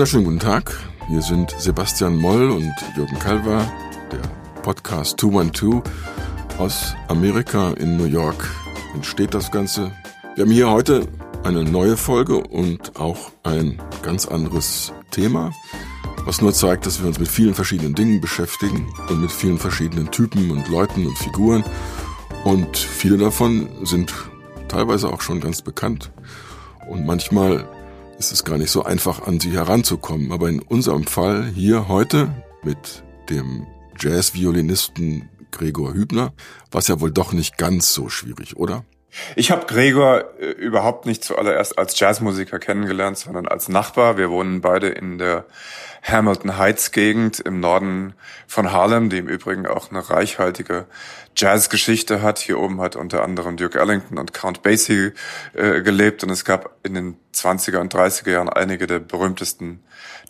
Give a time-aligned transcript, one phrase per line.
[0.00, 0.74] Wunderschönen guten Tag.
[1.08, 3.70] Hier sind Sebastian Moll und Jürgen Kalver,
[4.10, 4.22] der
[4.62, 5.82] Podcast 212
[6.56, 8.48] aus Amerika in New York
[8.94, 9.92] entsteht das Ganze.
[10.36, 11.06] Wir haben hier heute
[11.44, 15.52] eine neue Folge und auch ein ganz anderes Thema,
[16.24, 20.10] was nur zeigt, dass wir uns mit vielen verschiedenen Dingen beschäftigen und mit vielen verschiedenen
[20.10, 21.62] Typen und Leuten und Figuren.
[22.44, 24.14] Und viele davon sind
[24.66, 26.10] teilweise auch schon ganz bekannt.
[26.88, 27.68] Und manchmal
[28.20, 30.30] ist es gar nicht so einfach, an sie heranzukommen.
[30.30, 33.66] Aber in unserem Fall hier heute mit dem
[33.98, 36.34] Jazzviolinisten Gregor Hübner
[36.70, 38.84] war es ja wohl doch nicht ganz so schwierig, oder?
[39.34, 44.16] Ich habe Gregor äh, überhaupt nicht zuallererst als Jazzmusiker kennengelernt, sondern als Nachbar.
[44.16, 45.44] Wir wohnen beide in der
[46.02, 48.14] Hamilton Heights Gegend im Norden
[48.46, 50.86] von Harlem, die im Übrigen auch eine reichhaltige
[51.36, 52.38] Jazzgeschichte hat.
[52.38, 55.12] Hier oben hat unter anderem Duke Ellington und Count Basie
[55.54, 59.82] äh, gelebt und es gab in den 20er und 30er Jahren einige der berühmtesten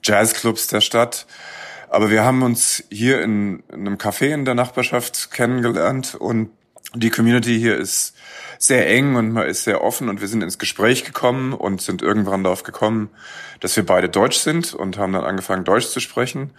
[0.03, 1.27] Jazzclubs der Stadt.
[1.89, 6.51] Aber wir haben uns hier in, in einem Café in der Nachbarschaft kennengelernt und
[6.95, 8.15] die Community hier ist
[8.63, 12.03] sehr eng und man ist sehr offen und wir sind ins Gespräch gekommen und sind
[12.03, 13.09] irgendwann darauf gekommen,
[13.61, 16.51] dass wir beide Deutsch sind und haben dann angefangen, Deutsch zu sprechen.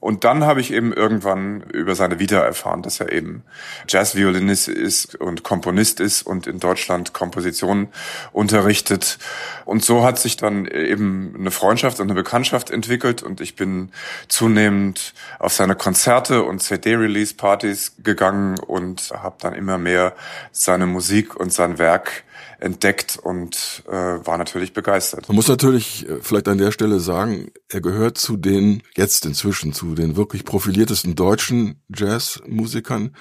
[0.00, 3.42] Und dann habe ich eben irgendwann über seine Vita erfahren, dass er eben
[3.88, 7.88] Jazzviolinist ist und Komponist ist und in Deutschland Komposition
[8.32, 9.18] unterrichtet.
[9.64, 13.90] Und so hat sich dann eben eine Freundschaft und eine Bekanntschaft entwickelt und ich bin
[14.28, 20.14] zunehmend auf seine Konzerte und CD-Release-Partys gegangen und habe dann immer mehr
[20.52, 22.22] seine Musik und sein Werk
[22.58, 25.28] entdeckt und äh, war natürlich begeistert.
[25.28, 29.72] Man muss natürlich äh, vielleicht an der Stelle sagen, er gehört zu den, jetzt inzwischen
[29.72, 33.14] zu den wirklich profiliertesten deutschen Jazzmusikern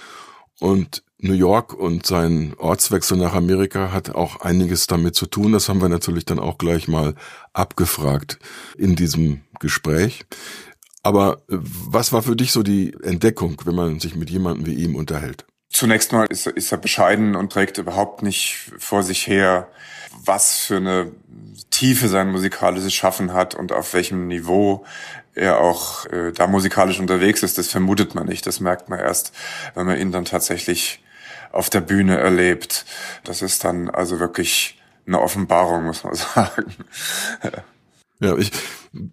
[0.60, 5.52] und New York und sein Ortswechsel nach Amerika hat auch einiges damit zu tun.
[5.52, 7.16] Das haben wir natürlich dann auch gleich mal
[7.54, 8.38] abgefragt
[8.78, 10.26] in diesem Gespräch.
[11.04, 14.76] Aber äh, was war für dich so die Entdeckung, wenn man sich mit jemandem wie
[14.76, 15.46] ihm unterhält?
[15.70, 19.68] Zunächst mal ist, ist er bescheiden und trägt überhaupt nicht vor sich her,
[20.24, 21.12] was für eine
[21.70, 24.86] Tiefe sein musikalisches Schaffen hat und auf welchem Niveau
[25.36, 27.58] er auch äh, da musikalisch unterwegs ist.
[27.58, 28.46] Das vermutet man nicht.
[28.48, 29.34] Das merkt man erst,
[29.76, 31.04] wenn man ihn dann tatsächlich
[31.52, 32.86] auf der Bühne erlebt.
[33.24, 36.74] Das ist dann also wirklich eine Offenbarung, muss man sagen.
[38.20, 38.52] Ja, ich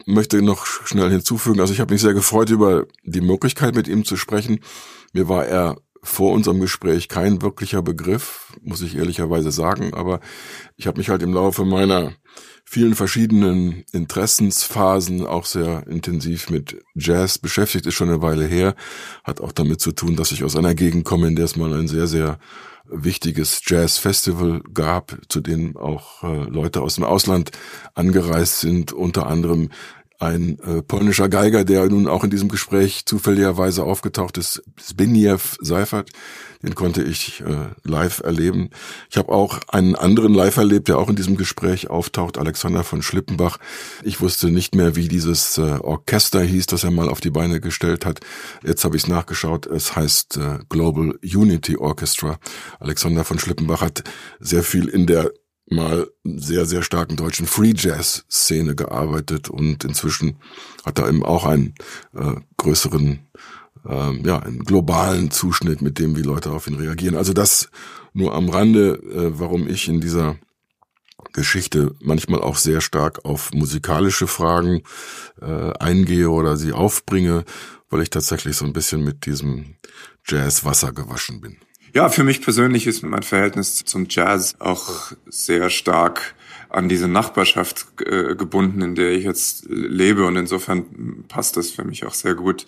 [0.06, 4.04] möchte noch schnell hinzufügen, also ich habe mich sehr gefreut über die Möglichkeit, mit ihm
[4.04, 4.60] zu sprechen.
[5.12, 10.20] Mir war er vor unserem Gespräch kein wirklicher Begriff, muss ich ehrlicherweise sagen, aber
[10.76, 12.12] ich habe mich halt im Laufe meiner
[12.64, 18.74] vielen verschiedenen Interessensphasen auch sehr intensiv mit Jazz beschäftigt, ist schon eine Weile her,
[19.24, 21.72] hat auch damit zu tun, dass ich aus einer Gegend komme, in der es mal
[21.72, 22.38] ein sehr, sehr
[22.86, 27.50] wichtiges Jazz-Festival gab, zu dem auch äh, Leute aus dem Ausland
[27.94, 29.70] angereist sind, unter anderem
[30.24, 36.10] ein äh, polnischer Geiger, der nun auch in diesem Gespräch zufälligerweise aufgetaucht ist, Zbigniew Seifert,
[36.62, 38.70] den konnte ich äh, live erleben.
[39.10, 43.02] Ich habe auch einen anderen live erlebt, der auch in diesem Gespräch auftaucht, Alexander von
[43.02, 43.58] Schlippenbach.
[44.02, 47.60] Ich wusste nicht mehr, wie dieses äh, Orchester hieß, das er mal auf die Beine
[47.60, 48.20] gestellt hat.
[48.64, 52.38] Jetzt habe ich es nachgeschaut, es heißt äh, Global Unity Orchestra.
[52.80, 54.04] Alexander von Schlippenbach hat
[54.40, 55.30] sehr viel in der
[55.70, 60.36] mal sehr, sehr starken deutschen Free Jazz Szene gearbeitet und inzwischen
[60.84, 61.74] hat er eben auch einen
[62.14, 63.20] äh, größeren,
[63.86, 67.16] äh, ja, einen globalen Zuschnitt mit dem, wie Leute auf ihn reagieren.
[67.16, 67.70] Also das
[68.12, 70.36] nur am Rande, äh, warum ich in dieser
[71.32, 74.82] Geschichte manchmal auch sehr stark auf musikalische Fragen
[75.40, 77.44] äh, eingehe oder sie aufbringe,
[77.88, 79.76] weil ich tatsächlich so ein bisschen mit diesem
[80.26, 81.56] Jazz Wasser gewaschen bin.
[81.96, 86.34] Ja, für mich persönlich ist mein Verhältnis zum Jazz auch sehr stark
[86.68, 90.26] an diese Nachbarschaft äh, gebunden, in der ich jetzt lebe.
[90.26, 92.66] Und insofern passt das für mich auch sehr gut,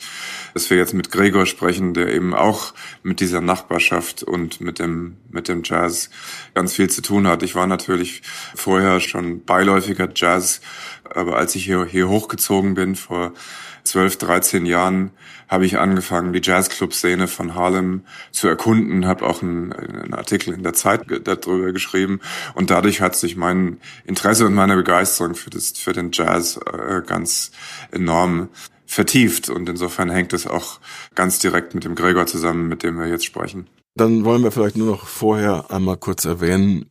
[0.55, 5.17] dass wir jetzt mit Gregor sprechen, der eben auch mit dieser Nachbarschaft und mit dem,
[5.29, 6.09] mit dem Jazz
[6.55, 7.43] ganz viel zu tun hat.
[7.43, 8.23] Ich war natürlich
[8.55, 10.61] vorher schon beiläufiger Jazz,
[11.03, 13.33] aber als ich hier, hier hochgezogen bin vor
[13.87, 15.13] 12, 13 Jahren
[15.49, 18.03] habe ich angefangen, die Jazzclub-Szene von Harlem
[18.33, 22.21] zu erkunden, habe auch einen, einen, Artikel in der Zeit darüber geschrieben
[22.55, 27.03] und dadurch hat sich mein Interesse und meine Begeisterung für, das, für den Jazz äh,
[27.07, 27.53] ganz
[27.93, 28.49] enorm
[28.87, 30.81] vertieft und insofern hängt es auch
[31.15, 33.69] ganz direkt mit dem Gregor zusammen, mit dem wir jetzt sprechen.
[33.95, 36.91] Dann wollen wir vielleicht nur noch vorher einmal kurz erwähnen,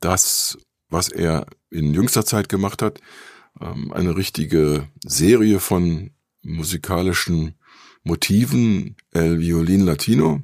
[0.00, 0.58] dass
[0.92, 3.00] was er in jüngster Zeit gemacht hat,
[3.60, 6.10] ähm, eine richtige Serie von
[6.42, 7.54] musikalischen
[8.04, 10.42] Motiven El Violin Latino.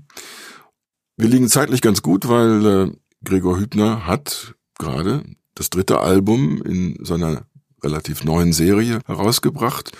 [1.16, 2.92] Wir liegen zeitlich ganz gut, weil äh,
[3.24, 5.24] Gregor Hübner hat gerade
[5.54, 7.46] das dritte Album in seiner
[7.82, 9.96] relativ neuen Serie herausgebracht.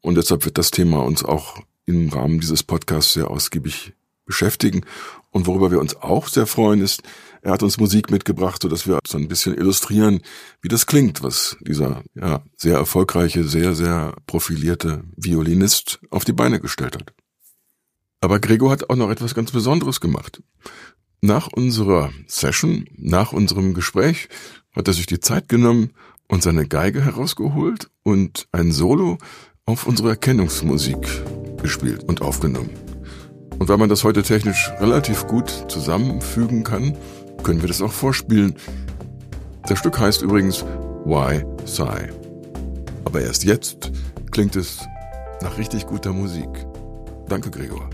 [0.00, 3.92] Und deshalb wird das Thema uns auch im Rahmen dieses Podcasts sehr ausgiebig
[4.24, 4.84] beschäftigen.
[5.30, 7.02] Und worüber wir uns auch sehr freuen, ist,
[7.44, 10.22] er hat uns Musik mitgebracht, so dass wir so ein bisschen illustrieren,
[10.62, 16.58] wie das klingt, was dieser ja, sehr erfolgreiche, sehr, sehr profilierte Violinist auf die Beine
[16.58, 17.12] gestellt hat.
[18.22, 20.42] Aber Gregor hat auch noch etwas ganz Besonderes gemacht.
[21.20, 24.30] Nach unserer Session, nach unserem Gespräch,
[24.74, 25.90] hat er sich die Zeit genommen
[26.28, 29.18] und seine Geige herausgeholt und ein Solo
[29.66, 31.06] auf unsere Erkennungsmusik
[31.60, 32.70] gespielt und aufgenommen.
[33.58, 36.96] Und weil man das heute technisch relativ gut zusammenfügen kann,
[37.44, 38.56] können wir das auch vorspielen.
[39.68, 40.64] Das Stück heißt übrigens
[41.04, 42.10] Why Sigh.
[43.04, 43.92] Aber erst jetzt
[44.32, 44.80] klingt es
[45.42, 46.48] nach richtig guter Musik.
[47.28, 47.88] Danke, Gregor.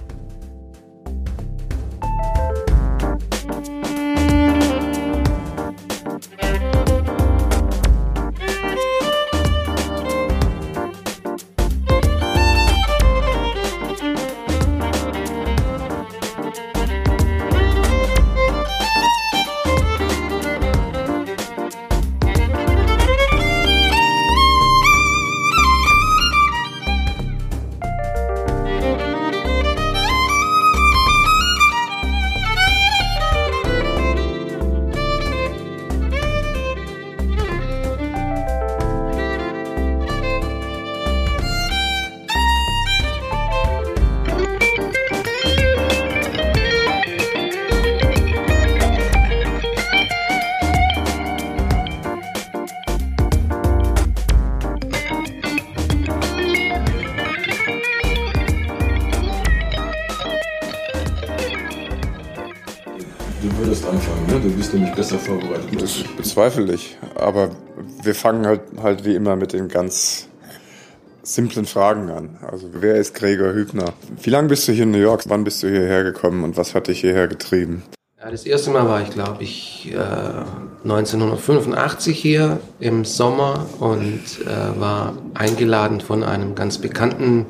[66.41, 66.97] Bezweifle ich.
[67.15, 67.51] Aber
[68.03, 70.29] wir fangen halt, halt wie immer mit den ganz
[71.23, 72.39] simplen Fragen an.
[72.51, 73.93] Also wer ist Gregor Hübner?
[74.23, 75.25] Wie lange bist du hier in New York?
[75.29, 77.83] Wann bist du hierher gekommen und was hat dich hierher getrieben?
[78.19, 84.81] Ja, das erste Mal war ich, glaube ich, äh, 1985 hier im Sommer und äh,
[84.81, 87.47] war eingeladen von einem ganz bekannten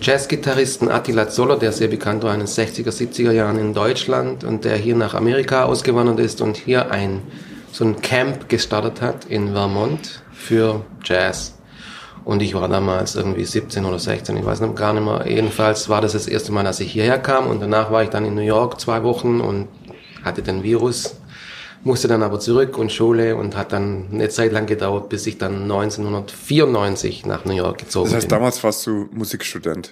[0.00, 4.64] Jazzgitarristen Attila Zoller, der sehr bekannt war in den 60er, 70er Jahren in Deutschland und
[4.64, 7.20] der hier nach Amerika ausgewandert ist und hier ein
[7.72, 11.54] so ein Camp gestartet hat in Vermont für Jazz.
[12.24, 15.26] Und ich war damals irgendwie 17 oder 16, ich weiß noch gar nicht mehr.
[15.26, 18.24] Jedenfalls war das das erste Mal, dass ich hierher kam und danach war ich dann
[18.24, 19.66] in New York zwei Wochen und
[20.22, 21.16] hatte den Virus,
[21.82, 25.38] musste dann aber zurück und Schule und hat dann eine Zeit lang gedauert, bis ich
[25.38, 28.12] dann 1994 nach New York gezogen bin.
[28.12, 28.38] Das heißt, bin.
[28.38, 29.90] damals warst du Musikstudent?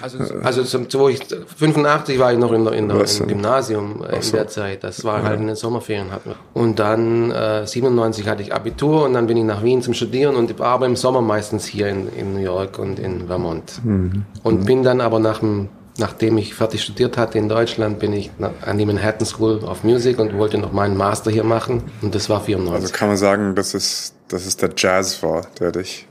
[0.00, 1.20] Also, also zum, wo ich
[1.56, 4.36] 85 war ich noch in der, in der, im Gymnasium in so.
[4.36, 4.84] der Zeit.
[4.84, 6.36] Das war halt in den Sommerferien hatten wir.
[6.54, 10.36] Und dann äh, 97 hatte ich Abitur und dann bin ich nach Wien zum Studieren
[10.36, 13.84] und aber im Sommer meistens hier in, in New York und in Vermont.
[13.84, 14.24] Mhm.
[14.42, 15.68] Und bin dann aber nach dem
[15.98, 18.30] Nachdem ich fertig studiert hatte in Deutschland, bin ich
[18.60, 21.84] an die Manhattan School of Music und wollte noch meinen Master hier machen.
[22.02, 22.74] Und das war 94.
[22.74, 26.06] Also kann man sagen, dass es, dass es der Jazz war, der dich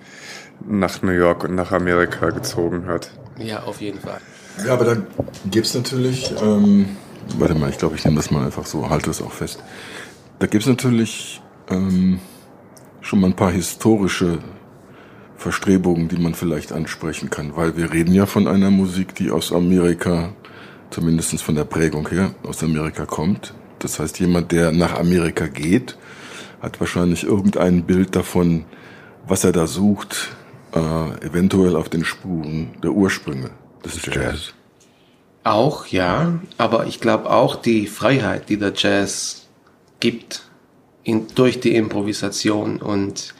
[0.67, 3.11] nach New York und nach Amerika gezogen hat.
[3.37, 4.19] Ja, auf jeden Fall.
[4.65, 4.97] Ja, aber da
[5.51, 6.87] gibt es natürlich, ähm,
[7.37, 9.61] warte mal, ich glaube, ich nehme das mal einfach so, halte es auch fest.
[10.39, 12.19] Da gibt es natürlich ähm,
[13.01, 14.39] schon mal ein paar historische
[15.37, 19.51] Verstrebungen, die man vielleicht ansprechen kann, weil wir reden ja von einer Musik, die aus
[19.51, 20.33] Amerika,
[20.89, 23.53] zumindest von der Prägung her, aus Amerika kommt.
[23.79, 25.97] Das heißt, jemand, der nach Amerika geht,
[26.61, 28.65] hat wahrscheinlich irgendein Bild davon,
[29.27, 30.35] was er da sucht,
[30.75, 33.51] äh, eventuell auf den Spuren der Ursprünge
[33.83, 34.53] des Jazz.
[35.43, 39.47] Auch, ja, aber ich glaube auch die Freiheit, die der Jazz
[39.99, 40.43] gibt,
[41.03, 43.35] in, durch die Improvisation und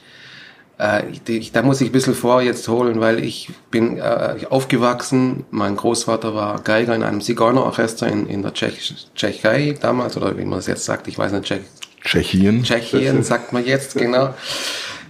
[0.78, 5.44] äh, ich, da muss ich ein bisschen vor jetzt holen, weil ich bin äh, aufgewachsen,
[5.50, 10.44] mein Großvater war Geiger in einem Zigeunerorchester in, in der Tschech Tschechei damals, oder wie
[10.44, 11.62] man es jetzt sagt, ich weiß nicht, Tschech
[12.04, 12.62] Tschechien.
[12.62, 14.34] Tschechien sagt man jetzt, genau.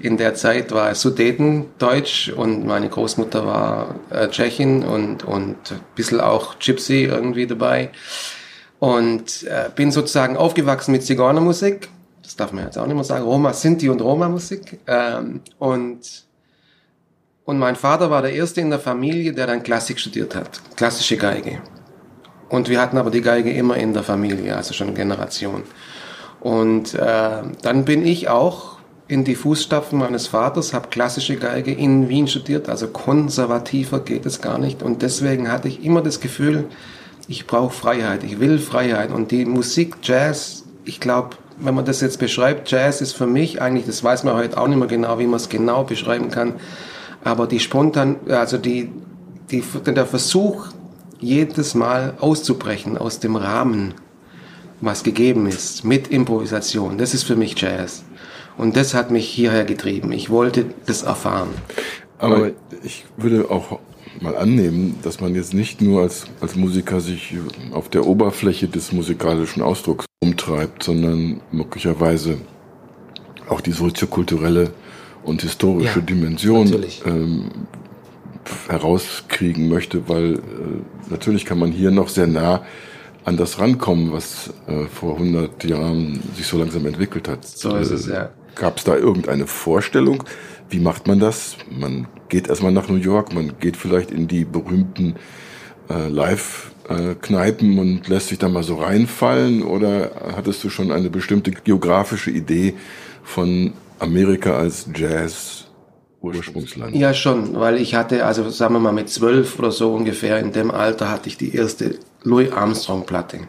[0.01, 6.21] In der Zeit war Sudetendeutsch und meine Großmutter war äh, Tschechin und, und ein bisschen
[6.21, 7.91] auch Gypsy irgendwie dabei.
[8.79, 11.89] Und äh, bin sozusagen aufgewachsen mit Zigeunermusik.
[12.23, 13.25] Das darf man jetzt auch nicht mehr sagen.
[13.25, 14.81] Roma, Sinti und Roma-Musik.
[14.87, 16.01] Ähm, und,
[17.45, 20.61] und mein Vater war der Erste in der Familie, der dann Klassik studiert hat.
[20.77, 21.63] Klassische Geige.
[22.49, 25.63] Und wir hatten aber die Geige immer in der Familie, also schon Generation.
[26.41, 28.76] Und äh, dann bin ich auch
[29.09, 34.41] in die Fußstapfen meines Vaters, habe klassische Geige in Wien studiert, also konservativer geht es
[34.41, 34.83] gar nicht.
[34.83, 36.65] Und deswegen hatte ich immer das Gefühl,
[37.29, 39.13] ich brauche Freiheit, ich will Freiheit.
[39.13, 43.63] Und die Musik, Jazz, ich glaube, wenn man das jetzt beschreibt, Jazz ist für mich
[43.63, 46.55] eigentlich, das weiß man heute auch nicht mehr genau, wie man es genau beschreiben kann,
[47.25, 48.93] aber die spontan, also die,
[49.51, 50.67] die, der Versuch,
[51.19, 53.95] jedes Mal auszubrechen aus dem Rahmen,
[54.81, 58.05] was gegeben ist, mit Improvisation, das ist für mich Jazz.
[58.59, 60.13] Und das hat mich hierher getrieben.
[60.13, 61.49] Ich wollte das erfahren.
[62.19, 63.79] Aber ich würde auch
[64.21, 67.35] mal annehmen, dass man jetzt nicht nur als, als Musiker sich
[67.73, 72.39] auf der Oberfläche des musikalischen Ausdrucks umtreibt, sondern möglicherweise
[73.49, 74.71] auch die soziokulturelle
[75.23, 77.51] und historische ja, Dimension ähm,
[78.69, 80.39] herauskriegen möchte, weil äh,
[81.11, 82.65] natürlich kann man hier noch sehr nah
[83.25, 87.45] an das rankommen, was äh, vor 100 Jahren sich so langsam entwickelt hat.
[87.45, 88.31] So ist es, ja.
[88.57, 90.25] Gab es da irgendeine Vorstellung?
[90.71, 91.57] Wie macht man das?
[91.71, 95.15] Man geht erstmal nach New York, man geht vielleicht in die berühmten
[95.91, 99.63] äh, Live-Kneipen und lässt sich da mal so reinfallen?
[99.63, 102.75] Oder hattest du schon eine bestimmte geografische Idee
[103.23, 105.67] von Amerika als Jazz?
[106.23, 106.97] Ursprungsland.
[106.97, 110.51] Ja, schon, weil ich hatte, also sagen wir mal mit zwölf oder so ungefähr, in
[110.51, 113.41] dem Alter hatte ich die erste Louis Armstrong-Platte.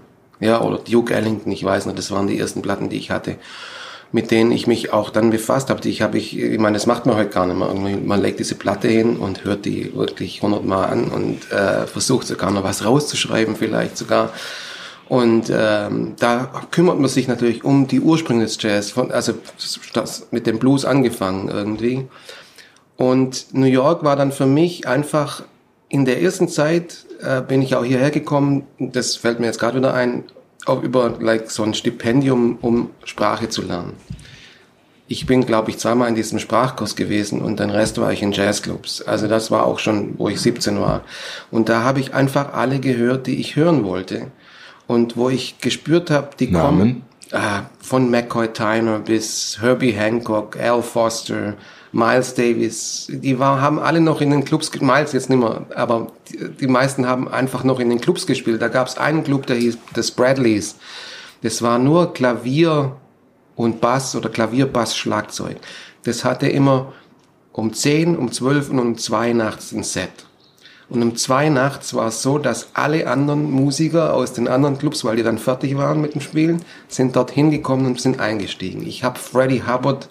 [0.41, 3.37] Ja, oder Duke Ellington, ich weiß nicht, das waren die ersten Platten, die ich hatte
[4.11, 5.87] mit denen ich mich auch dann befasst habe.
[5.87, 7.97] Ich habe ich, ich meine, das macht man heute gar nicht mehr.
[7.97, 12.51] Man legt diese Platte hin und hört die wirklich hundertmal an und äh, versucht sogar
[12.51, 14.31] noch was rauszuschreiben, vielleicht sogar.
[15.09, 19.33] Und ähm, da kümmert man sich natürlich um die Ursprünge des Jazz, von, also
[19.93, 22.07] das mit dem Blues angefangen irgendwie.
[22.97, 25.43] Und New York war dann für mich einfach
[25.89, 28.67] in der ersten Zeit äh, bin ich auch hierher gekommen.
[28.79, 30.25] Das fällt mir jetzt gerade wieder ein
[30.67, 33.93] auch über like, so ein Stipendium, um Sprache zu lernen.
[35.09, 38.33] Ich bin, glaube ich, zweimal in diesem Sprachkurs gewesen und den Rest war ich in
[38.33, 39.01] Jazzclubs.
[39.01, 41.01] Also das war auch schon, wo ich 17 war.
[41.49, 44.27] Und da habe ich einfach alle gehört, die ich hören wollte.
[44.85, 46.77] Und wo ich gespürt habe, die Namen?
[46.77, 51.55] kommen äh, von McCoy Tyner bis Herbie Hancock, Al Foster,
[51.91, 56.11] Miles Davis, die war, haben alle noch in den Clubs, Miles jetzt nicht mehr, aber
[56.29, 58.61] die, die meisten haben einfach noch in den Clubs gespielt.
[58.61, 60.75] Da gab es einen Club, der hieß das Bradleys.
[61.41, 62.95] Das war nur Klavier
[63.55, 65.57] und Bass oder Klavier, Bass, Schlagzeug.
[66.03, 66.93] Das hatte immer
[67.51, 70.25] um 10, um 12 und um 2 nachts ein Set.
[70.89, 75.03] Und um 2 nachts war es so, dass alle anderen Musiker aus den anderen Clubs,
[75.03, 78.85] weil die dann fertig waren mit dem Spielen, sind dort hingekommen und sind eingestiegen.
[78.87, 80.07] Ich habe Freddie Hubbard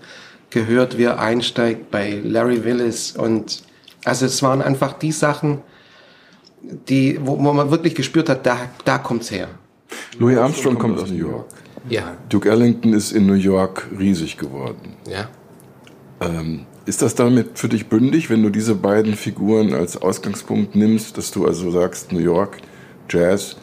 [0.50, 3.62] gehört, wie er einsteigt bei Larry Willis und
[4.04, 5.58] also es waren einfach die Sachen,
[6.62, 9.48] die, wo, wo man wirklich gespürt hat, da, da kommt's her.
[10.18, 11.46] Louis Armstrong kommt aus New York.
[11.88, 12.16] Ja.
[12.28, 14.96] Duke Ellington ist in New York riesig geworden.
[15.08, 15.28] Ja.
[16.20, 21.18] Ähm, ist das damit für dich bündig, wenn du diese beiden Figuren als Ausgangspunkt nimmst,
[21.18, 22.58] dass du also sagst, New York,
[23.08, 23.56] Jazz,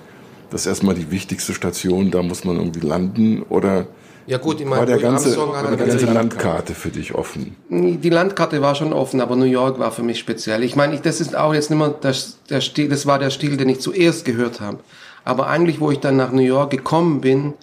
[0.49, 3.43] das ist erstmal die wichtigste Station, da muss man irgendwie landen?
[3.43, 3.87] Oder
[4.25, 7.55] ja gut, ich meine, war der ganze, war die ganze Landkarte für dich offen?
[7.69, 10.63] Die Landkarte war schon offen, aber New York war für mich speziell.
[10.63, 13.29] Ich meine, ich, das ist auch jetzt nicht mehr das, der Stil, das war der
[13.29, 14.79] Stil, den ich zuerst gehört habe.
[15.25, 17.53] Aber eigentlich, wo ich dann nach New York gekommen bin,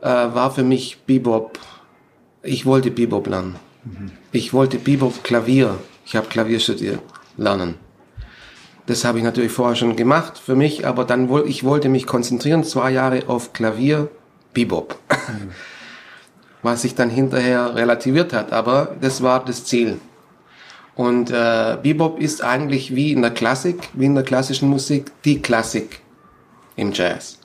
[0.00, 1.58] äh, war für mich Bebop.
[2.42, 3.56] Ich wollte Bebop lernen.
[3.84, 4.10] Mhm.
[4.32, 5.76] Ich wollte Bebop Klavier.
[6.04, 7.00] Ich habe Klavier studiert,
[7.36, 7.74] lernen.
[8.86, 12.06] Das habe ich natürlich vorher schon gemacht für mich, aber dann wohl, ich wollte mich
[12.06, 14.08] konzentrieren, zwei Jahre auf Klavier,
[14.52, 14.98] Bebop.
[15.08, 15.50] Mhm.
[16.62, 18.52] was sich dann hinterher relativiert hat.
[18.52, 19.98] Aber das war das Ziel.
[20.94, 25.40] Und äh, Bebop ist eigentlich wie in der Klassik, wie in der klassischen Musik, die
[25.40, 26.00] Klassik
[26.76, 27.38] im Jazz.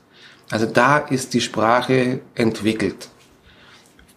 [0.50, 3.10] Also da ist die Sprache entwickelt.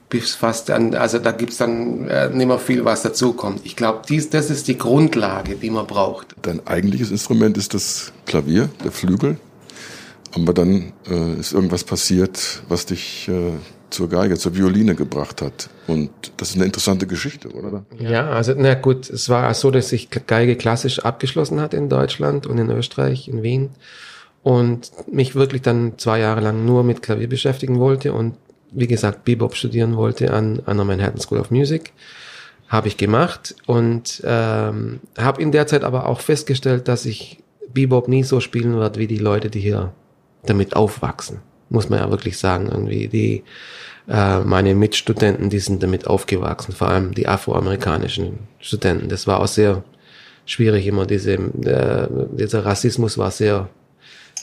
[0.09, 3.61] Bis fast an, also da gibt's dann äh, nicht mehr viel, was dazukommt.
[3.63, 6.35] Ich glaube, das ist die Grundlage, die man braucht.
[6.43, 9.39] Dein eigentliches Instrument ist das Klavier, der Flügel.
[10.35, 13.53] Aber dann äh, ist irgendwas passiert, was dich äh,
[13.91, 15.69] zur Geige, zur Violine gebracht hat.
[15.87, 17.85] Und das ist eine interessante Geschichte, oder?
[17.99, 22.47] Ja, also na gut, es war so, dass ich Geige klassisch abgeschlossen hat in Deutschland
[22.47, 23.71] und in Österreich, in Wien
[24.43, 28.37] und mich wirklich dann zwei Jahre lang nur mit Klavier beschäftigen wollte und
[28.73, 31.93] wie gesagt Bebop studieren wollte an, an der Manhattan School of Music.
[32.69, 37.43] Habe ich gemacht und ähm, habe in der Zeit aber auch festgestellt, dass ich
[37.75, 39.93] Bebop nie so spielen wird wie die Leute, die hier
[40.45, 42.69] damit aufwachsen muss man ja wirklich sagen.
[42.71, 43.45] Irgendwie die
[44.09, 49.09] äh, meine Mitstudenten, die sind damit aufgewachsen, vor allem die afroamerikanischen Studenten.
[49.09, 49.83] Das war auch sehr
[50.45, 51.07] schwierig immer.
[51.07, 53.69] Diese äh, dieser Rassismus war sehr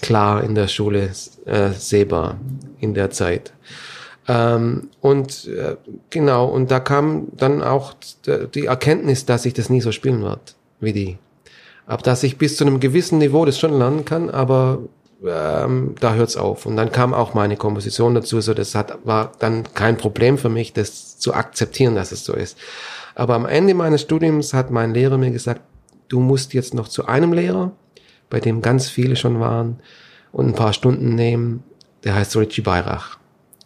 [0.01, 1.11] klar in der Schule
[1.45, 2.39] äh, sehbar
[2.79, 3.53] in der Zeit.
[4.27, 5.75] Ähm, und äh,
[6.09, 7.93] genau, und da kam dann auch
[8.53, 11.17] die Erkenntnis, dass ich das nie so spielen wird wie die.
[11.87, 14.79] Aber dass ich bis zu einem gewissen Niveau das schon lernen kann, aber
[15.25, 16.65] ähm, da hört's auf.
[16.65, 20.49] Und dann kam auch meine Komposition dazu, so das hat, war dann kein Problem für
[20.49, 22.57] mich, das zu akzeptieren, dass es so ist.
[23.15, 25.61] Aber am Ende meines Studiums hat mein Lehrer mir gesagt,
[26.07, 27.71] du musst jetzt noch zu einem Lehrer,
[28.29, 29.79] bei dem ganz viele schon waren,
[30.31, 31.63] und ein paar Stunden nehmen.
[32.03, 33.17] Der heißt Richie Beirach.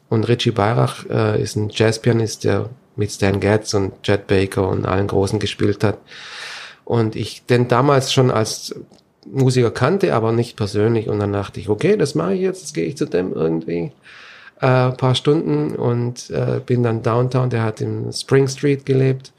[0.09, 4.85] Und Richie Beirach äh, ist ein Jazzpianist, der mit Stan Getz und Chet Baker und
[4.85, 5.97] allen Großen gespielt hat.
[6.85, 8.75] Und ich den damals schon als
[9.25, 11.07] Musiker kannte, aber nicht persönlich.
[11.07, 13.91] Und dann dachte ich, okay, das mache ich jetzt, jetzt gehe ich zu dem irgendwie
[14.61, 17.49] äh, paar Stunden und äh, bin dann downtown.
[17.49, 19.33] Der hat im Spring Street gelebt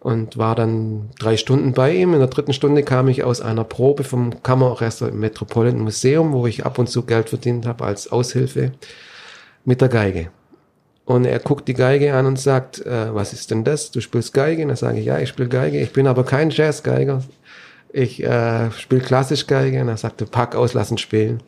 [0.00, 2.12] und war dann drei Stunden bei ihm.
[2.12, 6.46] In der dritten Stunde kam ich aus einer Probe vom Kammerorchester im Metropolitan Museum, wo
[6.46, 8.72] ich ab und zu Geld verdient habe als Aushilfe
[9.64, 10.28] mit der Geige.
[11.06, 13.90] Und er guckt die Geige an und sagt, äh, was ist denn das?
[13.90, 14.62] Du spielst Geige?
[14.62, 15.80] Und dann sage ich, ja, ich spiele Geige.
[15.80, 17.22] Ich bin aber kein Jazzgeiger.
[17.96, 19.80] Ich äh, spiele klassisch Geige.
[19.80, 21.44] Und er sagte, pack aus, lassen spielen.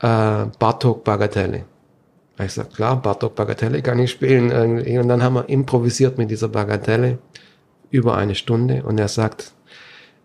[0.00, 1.64] Äh, Bartok Bagatelle.
[2.40, 4.50] Ich sag, klar, Bartok Bagatelle kann ich spielen.
[4.98, 7.18] Und dann haben wir improvisiert mit dieser Bagatelle
[7.90, 8.82] über eine Stunde.
[8.82, 9.52] Und er sagt,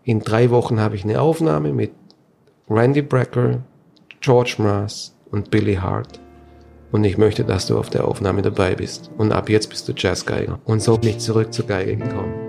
[0.04, 1.92] in drei Wochen habe ich eine Aufnahme mit
[2.68, 3.60] Randy Brecker,
[4.22, 6.20] George Mraz und Billy Hart.
[6.92, 9.12] Und ich möchte, dass du auf der Aufnahme dabei bist.
[9.16, 10.60] Und ab jetzt bist du Jazzgeiger.
[10.66, 12.49] Und so bin ich zurück zur Geige gekommen.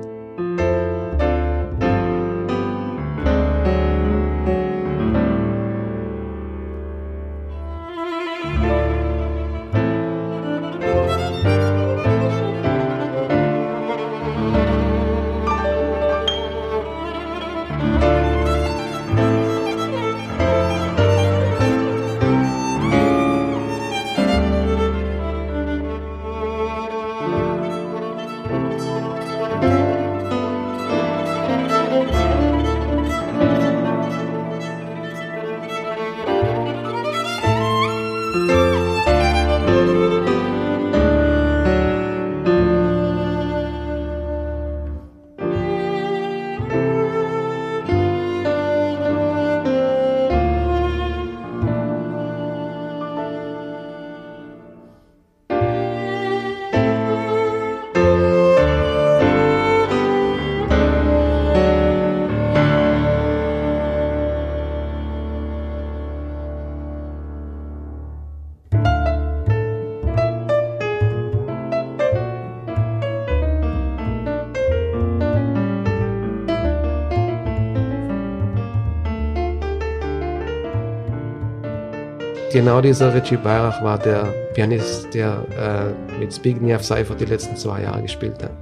[82.80, 87.82] Genau dieser Richie Beirach war der Pianist, der äh, mit Zbigniew Seifert die letzten zwei
[87.82, 88.56] Jahre gespielt hat.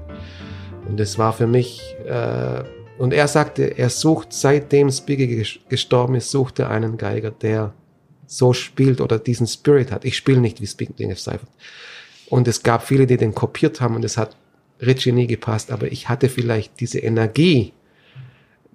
[0.88, 2.64] Und es war für mich, äh,
[2.98, 7.74] und er sagte, er sucht, seitdem Zbigniew gestorben ist, sucht er einen Geiger, der
[8.26, 10.04] so spielt oder diesen Spirit hat.
[10.04, 11.50] Ich spiele nicht wie Zbigniew Seifert.
[12.28, 14.36] Und es gab viele, die den kopiert haben und es hat
[14.80, 17.72] Richie nie gepasst, aber ich hatte vielleicht diese Energie,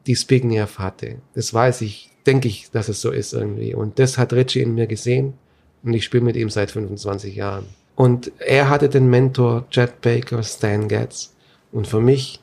[0.07, 1.17] die Zbigniew hatte.
[1.33, 3.73] Das weiß ich denke ich, dass es so ist irgendwie.
[3.73, 5.33] Und das hat Richie in mir gesehen
[5.83, 7.65] und ich spiele mit ihm seit 25 Jahren.
[7.95, 11.33] Und er hatte den Mentor Jet Baker, Stan Getz.
[11.71, 12.39] Und für mich,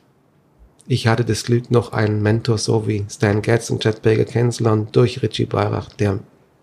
[0.87, 4.87] ich hatte das Glück, noch einen Mentor so wie Stan Getz und Jet Baker kennenzulernen
[4.91, 6.19] durch Richie Beirach, der,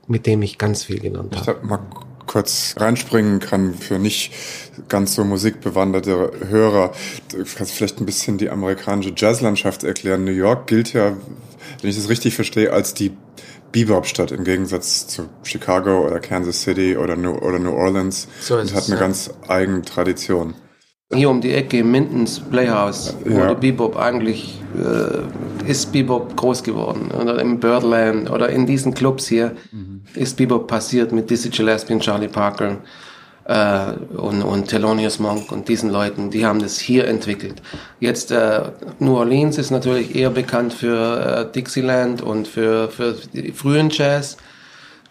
[0.07, 1.59] mit dem ich ganz viel gelernt habe.
[1.63, 1.81] Ich mal
[2.27, 4.33] kurz reinspringen kann für nicht
[4.89, 6.93] ganz so musikbewanderte Hörer.
[7.33, 10.25] Du kannst vielleicht ein bisschen die amerikanische Jazzlandschaft erklären.
[10.25, 11.17] New York gilt ja
[11.81, 13.13] wenn ich das richtig verstehe, als die
[13.73, 18.75] Bebop-Stadt im Gegensatz zu Chicago oder Kansas City oder New, oder New Orleans so und
[18.75, 19.01] hat eine ja.
[19.01, 20.55] ganz eigene Tradition.
[21.13, 23.49] Hier um die Ecke im Mintons Playhouse, wo ja.
[23.49, 27.11] der Bebop eigentlich äh, ist Bebop groß geworden.
[27.11, 30.03] Oder im Birdland oder in diesen Clubs hier mhm.
[30.15, 32.79] ist Bebop passiert mit Dizzy Gillespie und Charlie Parker
[33.49, 37.63] äh, und, und Thelonious Monk und diesen Leuten, die haben das hier entwickelt.
[37.99, 38.61] Jetzt äh,
[38.99, 44.37] New Orleans ist natürlich eher bekannt für äh, Dixieland und für, für die frühen Jazz.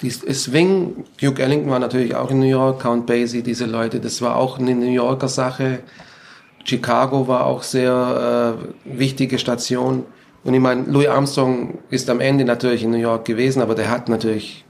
[0.03, 4.21] Die Swing, Duke Ellington war natürlich auch in New York, Count Basie, diese Leute, das
[4.21, 5.79] war auch eine New Yorker Sache.
[6.63, 10.05] Chicago war auch sehr äh, wichtige Station.
[10.43, 13.89] Und ich meine, Louis Armstrong ist am Ende natürlich in New York gewesen, aber der
[13.89, 14.66] hat natürlich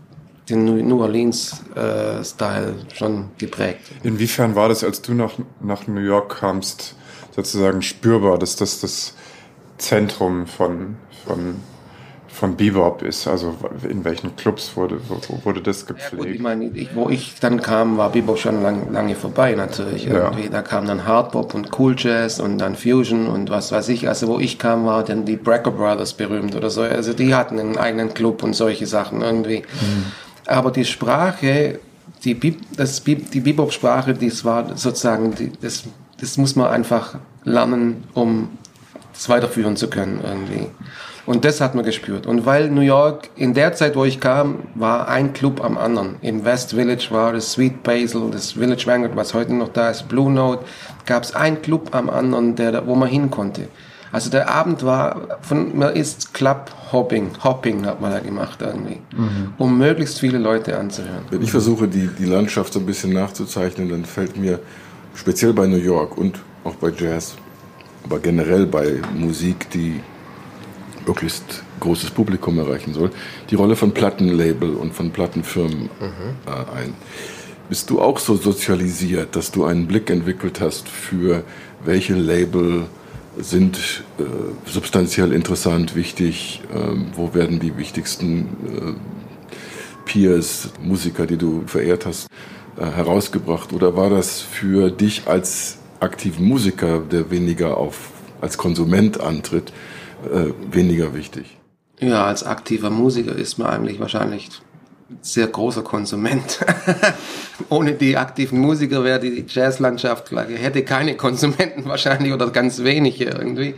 [0.50, 3.82] den New Orleans-Style äh, schon geprägt.
[4.04, 6.96] Inwiefern war das, als du nach, nach New York kamst,
[7.36, 9.14] sozusagen spürbar, dass das das
[9.78, 11.56] Zentrum von, von,
[12.28, 13.28] von Bebop ist.
[13.28, 13.56] Also
[13.88, 15.00] in welchen Clubs wurde,
[15.44, 16.14] wurde das gepflegt?
[16.14, 19.54] Ja, gut, ich meine, ich, wo ich dann kam, war Bebop schon lang, lange vorbei
[19.54, 20.06] natürlich.
[20.06, 20.32] Ja.
[20.52, 24.08] Da kam dann Hardbop und Cool Jazz und dann Fusion und was weiß ich.
[24.08, 26.82] Also wo ich kam, war dann die Brecker Brothers berühmt oder so.
[26.82, 29.60] Also die hatten einen eigenen Club und solche Sachen irgendwie.
[29.60, 30.06] Mhm.
[30.48, 31.80] Aber die Sprache,
[32.24, 35.84] die, das, die Bebop-Sprache, das war sozusagen, die, das,
[36.20, 38.50] das muss man einfach lernen, um
[39.14, 40.68] es weiterführen zu können irgendwie.
[41.26, 42.26] Und das hat man gespürt.
[42.26, 46.16] Und weil New York in der Zeit, wo ich kam, war ein Club am anderen.
[46.22, 50.08] Im West Village war das Sweet Basil, das Village Vanguard, was heute noch da ist,
[50.08, 50.64] Blue Note,
[51.06, 53.68] gab es ein Club am anderen, der, wo man hin konnte.
[54.12, 59.00] Also der Abend war, von, man ist Club Hopping, Hopping hat man da gemacht irgendwie,
[59.16, 59.54] mhm.
[59.58, 61.26] um möglichst viele Leute anzuhören.
[61.30, 64.60] Wenn ich versuche, die, die Landschaft so ein bisschen nachzuzeichnen, dann fällt mir
[65.16, 67.36] speziell bei New York und auch bei Jazz,
[68.04, 70.00] aber generell bei Musik, die
[71.06, 73.12] möglichst großes Publikum erreichen soll,
[73.50, 75.90] die Rolle von Plattenlabel und von Plattenfirmen mhm.
[76.46, 76.94] äh, ein.
[77.70, 81.44] Bist du auch so sozialisiert, dass du einen Blick entwickelt hast für
[81.84, 82.86] welche Label
[83.40, 84.24] sind äh,
[84.66, 86.78] substanziell interessant, wichtig, äh,
[87.16, 88.94] wo werden die wichtigsten äh,
[90.06, 92.28] Peers, Musiker, die du verehrt hast,
[92.78, 93.74] äh, herausgebracht?
[93.74, 99.72] Oder war das für dich als aktiven Musiker, der weniger auf, als Konsument antritt,
[100.32, 101.58] äh, weniger wichtig.
[102.00, 104.50] Ja, als aktiver Musiker ist man eigentlich wahrscheinlich
[105.22, 106.60] sehr großer Konsument.
[107.70, 113.76] Ohne die aktiven Musiker wäre die Jazzlandschaft, hätte keine Konsumenten wahrscheinlich oder ganz wenige irgendwie.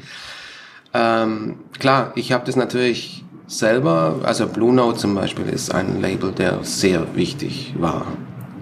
[0.93, 6.31] Ähm, klar, ich habe das natürlich selber, also Blue Note zum Beispiel ist ein Label,
[6.31, 8.05] der sehr wichtig war.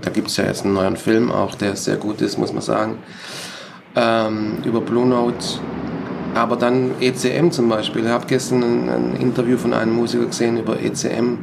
[0.02, 2.62] Da gibt es ja jetzt einen neuen Film auch, der sehr gut ist, muss man
[2.62, 2.98] sagen.
[3.96, 5.60] Ähm, über Blue Note
[6.38, 8.06] aber dann ECM zum Beispiel.
[8.06, 11.40] Ich habe gestern ein, ein, Interview von einem Musiker gesehen über ECM,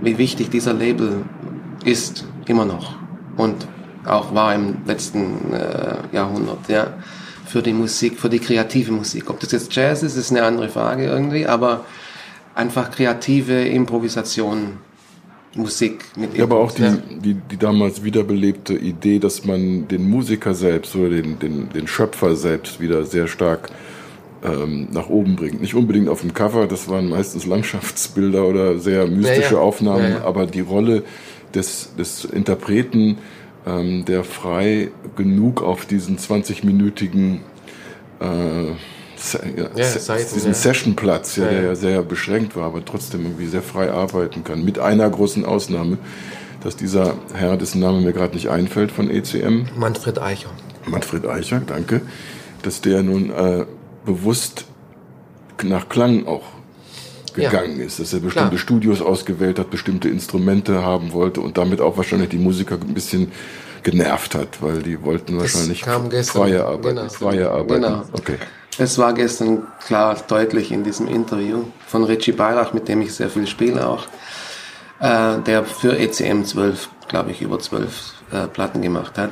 [0.00, 1.24] wie wichtig dieser Label
[1.84, 2.96] ist, immer noch.
[3.36, 3.66] Und
[4.04, 6.94] auch war im letzten äh, Jahrhundert, ja,
[7.44, 9.30] für die Musik, für die kreative Musik.
[9.30, 11.84] Ob das jetzt Jazz ist, ist eine andere Frage irgendwie, aber
[12.54, 14.78] einfach kreative Improvisation
[15.54, 16.84] Musik mit Ja, aber auch die,
[17.22, 22.36] die, die damals wiederbelebte Idee, dass man den Musiker selbst oder den, den, den Schöpfer
[22.36, 23.70] selbst wieder sehr stark
[24.44, 25.60] ähm, nach oben bringt.
[25.60, 29.58] Nicht unbedingt auf dem Cover, das waren meistens Landschaftsbilder oder sehr mystische ja, ja.
[29.58, 31.02] Aufnahmen, ja, aber die Rolle
[31.54, 33.18] des, des Interpreten,
[33.66, 37.40] ähm, der frei genug auf diesen 20-minütigen
[38.20, 38.68] äh,
[39.74, 43.90] ja, Seiten, diesen Sessionplatz, ja, der ja sehr beschränkt war, aber trotzdem irgendwie sehr frei
[43.90, 44.64] arbeiten kann.
[44.64, 45.98] Mit einer großen Ausnahme,
[46.62, 49.66] dass dieser Herr, dessen Name mir gerade nicht einfällt, von ECM.
[49.76, 50.50] Manfred Eicher.
[50.86, 52.02] Manfred Eicher, danke.
[52.62, 53.64] Dass der nun äh,
[54.08, 54.64] bewusst
[55.62, 56.44] nach Klang auch
[57.34, 57.84] gegangen ja.
[57.84, 58.58] ist, dass er bestimmte Klar.
[58.58, 63.30] Studios ausgewählt hat, bestimmte Instrumente haben wollte und damit auch wahrscheinlich die Musiker ein bisschen
[63.82, 65.84] genervt hat, weil die wollten das wahrscheinlich
[66.26, 66.96] freie Arbeit.
[66.96, 67.08] Genau.
[67.08, 67.82] Freie Arbeit.
[67.82, 68.02] Genau.
[68.12, 68.36] Okay.
[68.78, 73.28] Es war gestern klar deutlich in diesem Interview von Richie Beilach, mit dem ich sehr
[73.28, 74.06] viel spiele auch,
[75.00, 79.30] äh, der für ECM 12, glaube ich, über 12 äh, Platten gemacht hat.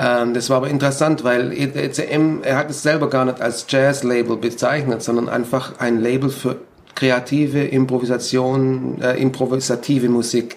[0.00, 4.38] Ähm, das war aber interessant, weil ECM, er hat es selber gar nicht als Jazz-Label
[4.38, 6.56] bezeichnet, sondern einfach ein Label für
[6.94, 10.56] kreative Improvisation, äh, improvisative Musik.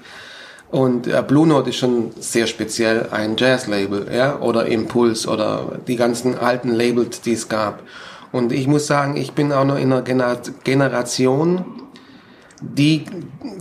[0.72, 5.98] Und äh, Blue Note ist schon sehr speziell ein Jazz-Label, ja, oder Impuls oder die
[5.98, 7.84] ganzen alten Labels, die es gab.
[8.32, 11.66] Und ich muss sagen, ich bin auch noch in einer Gener Generation,
[12.62, 13.04] die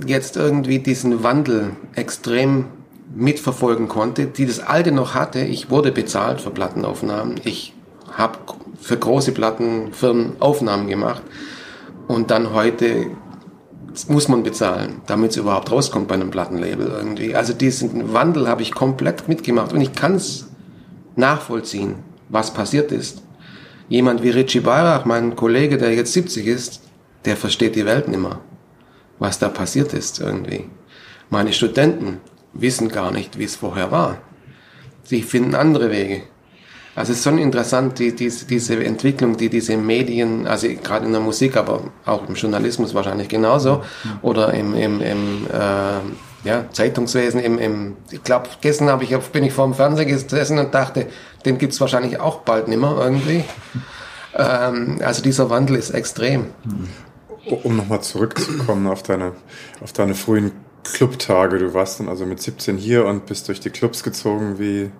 [0.06, 2.66] jetzt irgendwie diesen Wandel extrem
[3.14, 5.40] mitverfolgen konnte, die das alte noch hatte.
[5.40, 7.40] Ich wurde bezahlt für Plattenaufnahmen.
[7.44, 7.74] Ich
[8.12, 8.38] habe
[8.80, 11.22] für große Plattenfirmen Aufnahmen gemacht.
[12.08, 13.06] Und dann heute
[14.08, 17.34] muss man bezahlen, damit es überhaupt rauskommt bei einem Plattenlabel irgendwie.
[17.34, 20.48] Also diesen Wandel habe ich komplett mitgemacht und ich kann es
[21.16, 21.96] nachvollziehen,
[22.28, 23.22] was passiert ist.
[23.88, 26.80] Jemand wie Richie Bayrach, mein Kollege, der jetzt 70 ist,
[27.26, 28.40] der versteht die Welt nicht mehr,
[29.18, 30.70] was da passiert ist irgendwie.
[31.28, 32.20] Meine Studenten,
[32.54, 34.18] wissen gar nicht, wie es vorher war.
[35.04, 36.22] Sie finden andere Wege.
[36.94, 41.12] Also es ist schon interessant, die, diese, diese Entwicklung, die diese Medien, also gerade in
[41.12, 43.82] der Musik, aber auch im Journalismus wahrscheinlich genauso,
[44.20, 49.44] oder im, im, im äh, ja, Zeitungswesen, im, im ich glaube, gestern habe ich, bin
[49.44, 51.06] ich vor dem Fernseher gesessen und dachte,
[51.46, 53.44] den gibt's wahrscheinlich auch bald nimmer irgendwie.
[54.34, 56.46] Ähm, also dieser Wandel ist extrem.
[57.64, 59.32] Um nochmal zurückzukommen auf deine,
[59.82, 60.52] auf deine frühen
[60.84, 61.58] Clubtage.
[61.58, 64.90] Du warst dann also mit 17 hier und bist durch die Clubs gezogen, wie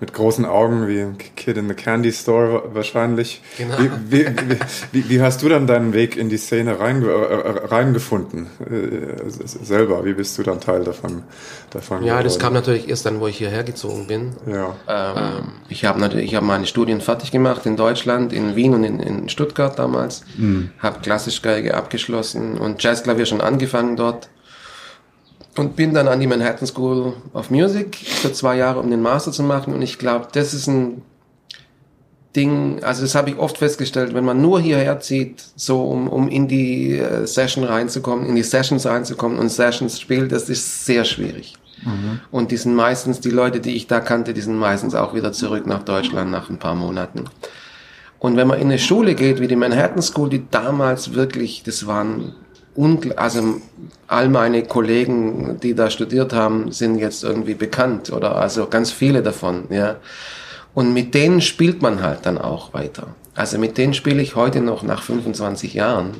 [0.00, 3.42] mit großen Augen, wie ein Kid in the Candy Store wahrscheinlich.
[3.56, 3.74] Genau.
[3.78, 4.58] Wie, wie,
[4.92, 10.04] wie, wie hast du dann deinen Weg in die Szene rein, äh, reingefunden äh, selber?
[10.04, 11.24] Wie bist du dann Teil davon?
[11.70, 12.24] davon ja, geworden?
[12.24, 14.32] das kam natürlich erst dann, wo ich hierher gezogen bin.
[14.46, 14.76] Ja.
[14.88, 18.84] Ähm, ich habe natürlich, ich habe meine Studien fertig gemacht in Deutschland, in Wien und
[18.84, 20.22] in, in Stuttgart damals.
[20.36, 20.70] Mhm.
[20.78, 24.28] Habe Klassischgeige abgeschlossen und Jazzklavier schon angefangen dort
[25.58, 29.32] und bin dann an die Manhattan School of Music für zwei Jahre, um den Master
[29.32, 29.74] zu machen.
[29.74, 31.02] Und ich glaube, das ist ein
[32.36, 36.28] Ding, also das habe ich oft festgestellt, wenn man nur hierher zieht, so um, um
[36.28, 41.04] in die äh, Session reinzukommen, in die Sessions reinzukommen und Sessions spielt, das ist sehr
[41.04, 41.54] schwierig.
[41.84, 42.20] Mhm.
[42.30, 45.32] Und die sind meistens, die Leute, die ich da kannte, die sind meistens auch wieder
[45.32, 47.24] zurück nach Deutschland nach ein paar Monaten.
[48.20, 51.86] Und wenn man in eine Schule geht, wie die Manhattan School, die damals wirklich, das
[51.88, 52.34] waren
[53.16, 53.60] also
[54.06, 59.22] all meine Kollegen, die da studiert haben, sind jetzt irgendwie bekannt oder also ganz viele
[59.22, 59.96] davon, ja.
[60.74, 63.08] Und mit denen spielt man halt dann auch weiter.
[63.34, 66.18] Also mit denen spiele ich heute noch nach 25 Jahren.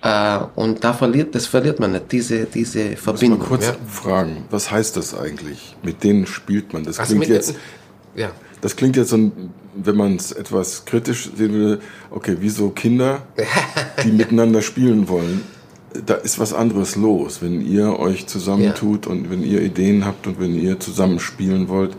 [0.00, 3.40] Äh, und da verliert, das verliert man nicht, diese, diese Verbindung.
[3.40, 3.74] Mal kurz ja.
[3.88, 5.76] fragen, was heißt das eigentlich?
[5.82, 6.84] Mit denen spielt man.
[6.84, 7.56] Das also klingt jetzt,
[8.14, 8.30] ja.
[8.60, 9.32] das klingt jetzt so,
[9.74, 13.22] wenn man es etwas kritisch sehen will, okay, wie so Kinder,
[14.04, 15.42] die miteinander spielen wollen
[16.06, 19.12] da ist was anderes los, wenn ihr euch zusammentut ja.
[19.12, 21.96] und wenn ihr Ideen habt und wenn ihr zusammen spielen wollt.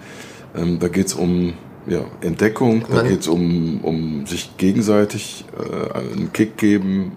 [0.56, 1.54] Ähm, da geht's um
[1.88, 7.12] ja, Entdeckung, da geht's um, um sich gegenseitig äh, einen Kick geben.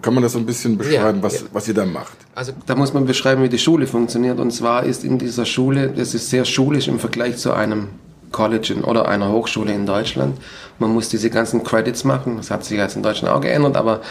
[0.00, 1.46] Kann man das so ein bisschen beschreiben, ja, was, ja.
[1.52, 2.16] was ihr da macht?
[2.34, 4.38] Also da muss man beschreiben, wie die Schule funktioniert.
[4.38, 7.88] Und zwar ist in dieser Schule, das ist sehr schulisch im Vergleich zu einem
[8.30, 10.38] College oder einer Hochschule in Deutschland.
[10.78, 12.36] Man muss diese ganzen Credits machen.
[12.36, 14.02] Das hat sich jetzt in Deutschland auch geändert, aber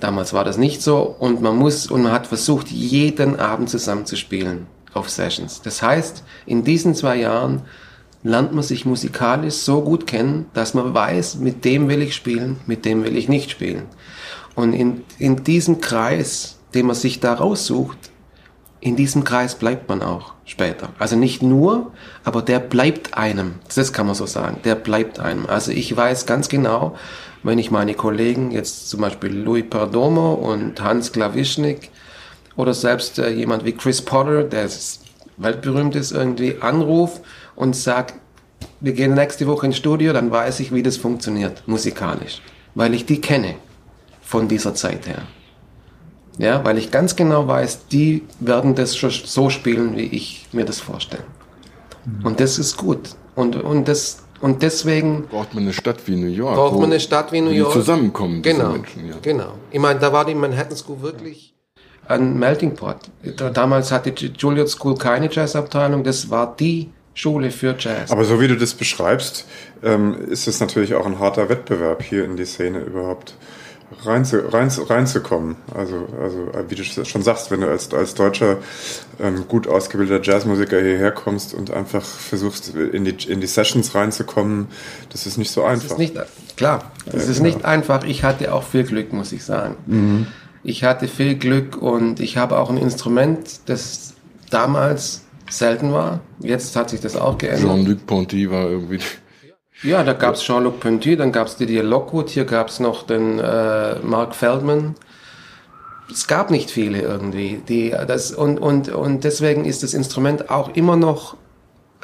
[0.00, 4.06] Damals war das nicht so und man muss und man hat versucht, jeden Abend zusammen
[4.06, 5.62] zu spielen auf Sessions.
[5.62, 7.62] Das heißt, in diesen zwei Jahren
[8.22, 12.56] lernt man sich musikalisch so gut kennen, dass man weiß, mit dem will ich spielen,
[12.66, 13.84] mit dem will ich nicht spielen.
[14.54, 17.98] Und in, in diesem Kreis, den man sich da raussucht,
[18.80, 20.90] in diesem Kreis bleibt man auch später.
[20.98, 23.54] Also nicht nur, aber der bleibt einem.
[23.74, 24.58] Das kann man so sagen.
[24.64, 25.46] Der bleibt einem.
[25.46, 26.94] Also ich weiß ganz genau,
[27.44, 31.90] wenn ich meine Kollegen, jetzt zum Beispiel Louis Perdomo und Hans Klawischnik
[32.56, 34.68] oder selbst äh, jemand wie Chris Potter, der
[35.36, 37.20] weltberühmt ist, irgendwie anruft
[37.54, 38.14] und sagt,
[38.80, 42.40] wir gehen nächste Woche ins Studio, dann weiß ich, wie das funktioniert, musikalisch.
[42.74, 43.56] Weil ich die kenne
[44.22, 45.22] von dieser Zeit her.
[46.38, 50.64] Ja, weil ich ganz genau weiß, die werden das schon so spielen, wie ich mir
[50.64, 51.22] das vorstelle.
[52.24, 53.10] Und das ist gut.
[53.34, 56.56] Und, und das und deswegen braucht man eine Stadt wie New York.
[56.56, 57.72] Braucht man eine Stadt wie New York.
[57.72, 59.08] Die zusammenkommen, genau, Menschen.
[59.08, 59.14] Ja.
[59.22, 59.54] Genau.
[59.70, 61.54] Ich meine, da war die Manhattan School wirklich
[62.06, 62.96] ein Melting Pot.
[63.54, 66.04] Damals hatte die Juilliard School keine Jazzabteilung.
[66.04, 68.10] Das war die Schule für Jazz.
[68.10, 69.46] Aber so wie du das beschreibst,
[69.82, 73.36] ähm, ist es natürlich auch ein harter Wettbewerb hier in die Szene überhaupt
[74.02, 75.56] rein, rein, reinzukommen.
[75.74, 78.58] Also, also wie du schon sagst, wenn du als, als deutscher
[79.20, 84.68] ähm, gut ausgebildeter Jazzmusiker hierher kommst und einfach versuchst in die, in die Sessions reinzukommen,
[85.10, 85.82] das ist nicht so einfach.
[85.82, 86.14] Das ist nicht,
[86.56, 88.04] klar, das ja, ist nicht einfach.
[88.04, 89.76] Ich hatte auch viel Glück, muss ich sagen.
[89.86, 90.26] Mhm.
[90.62, 94.14] Ich hatte viel Glück und ich habe auch ein Instrument, das
[94.50, 96.20] damals selten war.
[96.40, 97.64] Jetzt hat sich das auch geändert.
[97.64, 98.98] Jean-Luc Ponty war irgendwie
[99.84, 103.06] ja, da gab es Jean-Luc Ponty, dann gab es Didier Lockwood, hier gab es noch
[103.06, 104.94] den äh, Mark Feldman.
[106.10, 107.62] Es gab nicht viele irgendwie.
[107.68, 111.36] Die, das, und, und, und deswegen ist das Instrument auch immer noch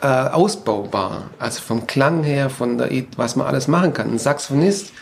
[0.03, 1.31] äh, ausbaubar.
[1.39, 4.11] Also vom Klang her, von der, was man alles machen kann.
[4.11, 4.93] Ein Saxophonist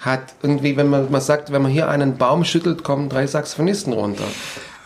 [0.00, 3.92] hat irgendwie, wenn man, man sagt, wenn man hier einen Baum schüttelt, kommen drei Saxophonisten
[3.92, 4.24] runter.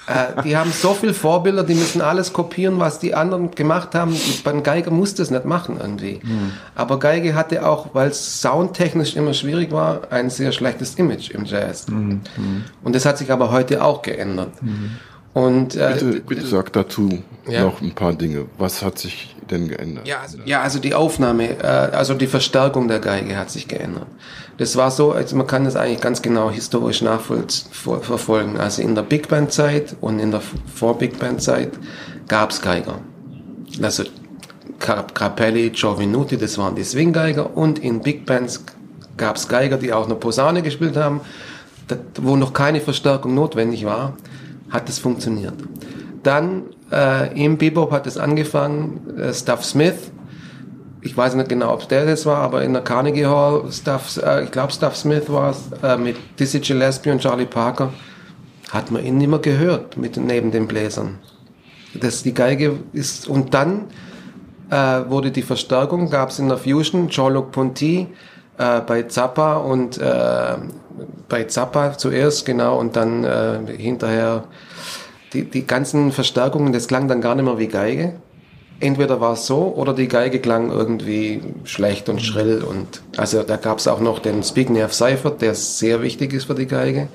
[0.06, 4.16] Äh, die haben so viele Vorbilder, die müssen alles kopieren, was die anderen gemacht haben.
[4.42, 6.20] Beim Geiger musste es nicht machen irgendwie.
[6.22, 6.52] Mhm.
[6.74, 11.44] Aber Geige hatte auch, weil es soundtechnisch immer schwierig war, ein sehr schlechtes Image im
[11.44, 11.86] Jazz.
[11.88, 12.20] Mhm.
[12.82, 14.60] Und das hat sich aber heute auch geändert.
[14.62, 14.98] Mhm.
[15.35, 17.62] Und, äh, bitte, bitte sag dazu ja.
[17.62, 18.47] noch ein paar Dinge.
[18.59, 20.07] Was hat sich denn geändert?
[20.07, 24.07] Ja, also, ja, also die Aufnahme, äh, also die Verstärkung der Geige hat sich geändert.
[24.59, 28.59] Das war so, also man kann das eigentlich ganz genau historisch nachverfolgen.
[28.59, 30.42] Also in der Big Band Zeit und in der
[30.75, 31.71] Vor-Big Band Zeit
[32.29, 32.99] gab's Geiger.
[33.81, 34.05] Also
[34.79, 38.64] Capelli, Giovinuti, das waren die Swing-Geiger und in Big Bands
[39.16, 41.21] gab's Geiger, die auch eine Posaune gespielt haben,
[42.21, 44.14] wo noch keine Verstärkung notwendig war
[44.72, 45.54] hat es funktioniert.
[46.22, 50.11] Dann äh, im Bebop hat es angefangen, äh, Stuff Smith,
[51.02, 54.44] ich weiß nicht genau, ob der das war, aber in der Carnegie Hall, Stuff, äh,
[54.44, 57.92] ich glaube Stuff Smith war es, äh, mit Dizzy Gillespie und Charlie Parker,
[58.70, 61.18] hat man ihn nicht mehr gehört mit, neben den Bläsern.
[61.94, 63.85] Das die Geige ist und dann
[64.70, 68.06] äh, wurde die Verstärkung, gab es in der Fusion, Jean-Luc Ponty
[68.62, 70.57] äh, bei Zappa und äh,
[71.29, 74.44] bei Zappa zuerst, genau, und dann äh, hinterher
[75.33, 78.14] die, die ganzen Verstärkungen, das klang dann gar nicht mehr wie Geige.
[78.79, 83.57] Entweder war es so oder die Geige klang irgendwie schlecht und schrill und also da
[83.57, 87.07] gab es auch noch den Zbigniew Seifert, der sehr wichtig ist für die Geige,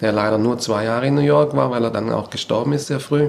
[0.00, 2.86] der leider nur zwei Jahre in New York war, weil er dann auch gestorben ist
[2.86, 3.28] sehr früh.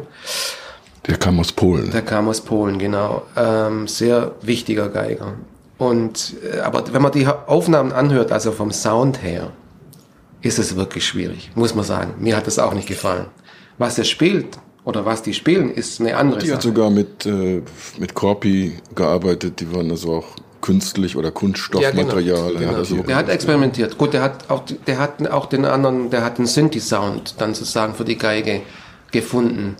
[1.07, 1.91] Der kam aus Polen.
[1.91, 3.23] Der kam aus Polen, genau.
[3.35, 5.33] Ähm, sehr wichtiger Geiger.
[5.77, 9.51] Und äh, aber wenn man die Aufnahmen anhört, also vom Sound her,
[10.41, 12.15] ist es wirklich schwierig, muss man sagen.
[12.19, 13.25] Mir hat es auch nicht gefallen.
[13.77, 16.57] Was er spielt oder was die spielen, ist eine andere die Sache.
[16.57, 17.61] hat sogar mit, äh,
[17.97, 22.53] mit Corpi gearbeitet, die waren also auch künstlich oder Kunststoffmaterial.
[22.53, 22.73] Ja, genau.
[22.75, 23.97] also der hat experimentiert.
[23.97, 27.93] Gut, der hat auch, der hat auch den anderen, der hat den Synthi-Sound dann sozusagen
[27.93, 28.61] für die Geige
[29.11, 29.75] gefunden.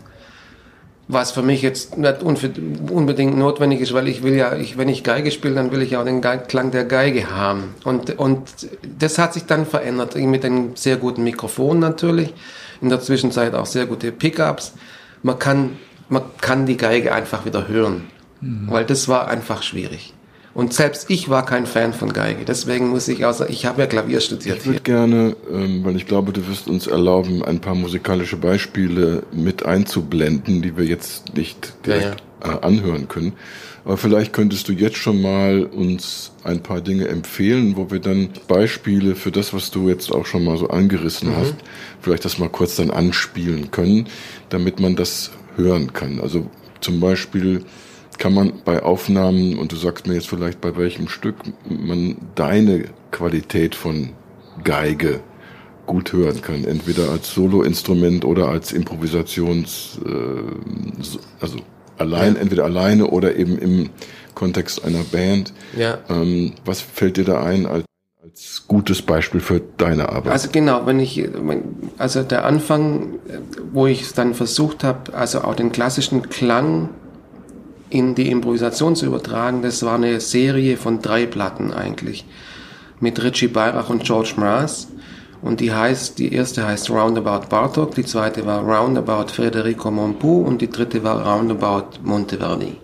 [1.09, 5.03] Was für mich jetzt nicht unbedingt notwendig ist, weil ich will ja, ich, wenn ich
[5.03, 7.75] Geige spiele, dann will ich auch den Klang der Geige haben.
[7.83, 8.49] Und, und
[8.99, 12.33] das hat sich dann verändert mit einem sehr guten Mikrofon natürlich.
[12.81, 14.73] In der Zwischenzeit auch sehr gute Pickups.
[15.23, 15.71] Man kann,
[16.07, 18.05] man kann die Geige einfach wieder hören.
[18.39, 18.67] Mhm.
[18.69, 20.13] Weil das war einfach schwierig.
[20.53, 22.45] Und selbst ich war kein Fan von Geige.
[22.45, 24.59] Deswegen muss ich außer, ich habe ja Klavier studiert.
[24.59, 29.23] Ich würde gerne, ähm, weil ich glaube, du wirst uns erlauben, ein paar musikalische Beispiele
[29.31, 32.57] mit einzublenden, die wir jetzt nicht direkt ja, ja.
[32.57, 33.33] Äh, anhören können.
[33.85, 38.29] Aber vielleicht könntest du jetzt schon mal uns ein paar Dinge empfehlen, wo wir dann
[38.47, 41.35] Beispiele für das, was du jetzt auch schon mal so angerissen mhm.
[41.35, 41.55] hast,
[41.99, 44.07] vielleicht das mal kurz dann anspielen können,
[44.49, 46.21] damit man das hören kann.
[46.21, 46.47] Also
[46.79, 47.65] zum Beispiel
[48.17, 51.35] kann man bei Aufnahmen, und du sagst mir jetzt vielleicht bei welchem Stück,
[51.67, 54.09] man deine Qualität von
[54.63, 55.21] Geige
[55.85, 60.11] gut hören kann, entweder als Soloinstrument oder als Improvisations, äh,
[61.41, 61.57] also
[61.97, 62.41] allein, ja.
[62.41, 63.89] entweder alleine oder eben im
[64.33, 65.53] Kontext einer Band.
[65.77, 65.99] Ja.
[66.09, 67.85] Ähm, was fällt dir da ein als,
[68.21, 70.31] als gutes Beispiel für deine Arbeit?
[70.31, 71.29] Also genau, wenn ich,
[71.97, 73.19] also der Anfang,
[73.71, 76.89] wo ich es dann versucht habe, also auch den klassischen Klang
[77.93, 82.25] in die Improvisation zu übertragen, das war eine Serie von drei Platten eigentlich.
[82.99, 84.87] Mit Richie Beirach und George Mraz.
[85.43, 90.61] Und die heißt, die erste heißt Roundabout Bartok, die zweite war Roundabout Federico Monpou und
[90.61, 92.77] die dritte war Roundabout Monteverdi.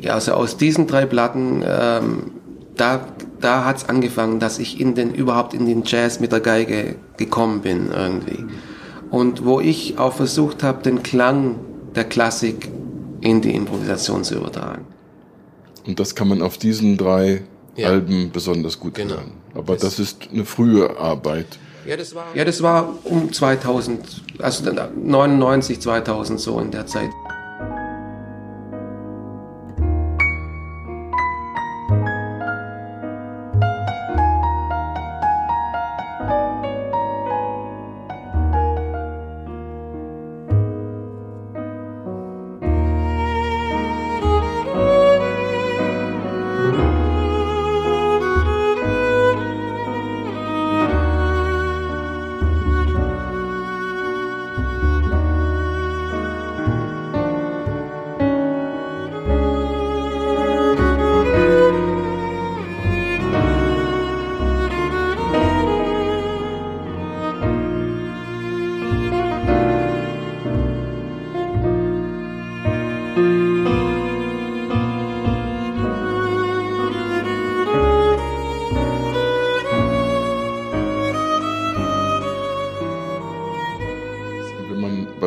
[0.00, 2.30] Ja, also aus diesen drei Platten, ähm,
[2.76, 3.06] da,
[3.40, 7.60] da hat's angefangen, dass ich in den, überhaupt in den Jazz mit der Geige gekommen
[7.60, 8.44] bin irgendwie.
[9.10, 11.56] Und wo ich auch versucht habe, den Klang
[11.94, 12.70] der Klassik
[13.24, 14.86] in die Improvisation zu übertragen.
[15.86, 17.42] Und das kann man auf diesen drei
[17.74, 17.88] ja.
[17.88, 19.14] Alben besonders gut genau.
[19.14, 19.32] hören.
[19.54, 21.46] Aber das, das, ist eine frühe Arbeit.
[21.86, 27.10] Ja das, war, ja, das war um 2000, also 99, 2000 so in der Zeit.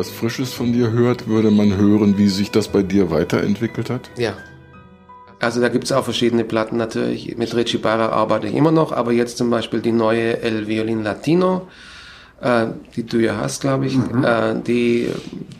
[0.06, 4.10] Frisches von dir hört, würde man hören, wie sich das bei dir weiterentwickelt hat?
[4.16, 4.34] Ja.
[5.40, 7.36] Also da gibt es auch verschiedene Platten natürlich.
[7.36, 11.02] Mit Richie Barra arbeite ich immer noch, aber jetzt zum Beispiel die neue El Violin
[11.02, 11.68] Latino,
[12.40, 14.24] äh, die du ja hast, glaube ich, mhm.
[14.24, 15.08] äh, die,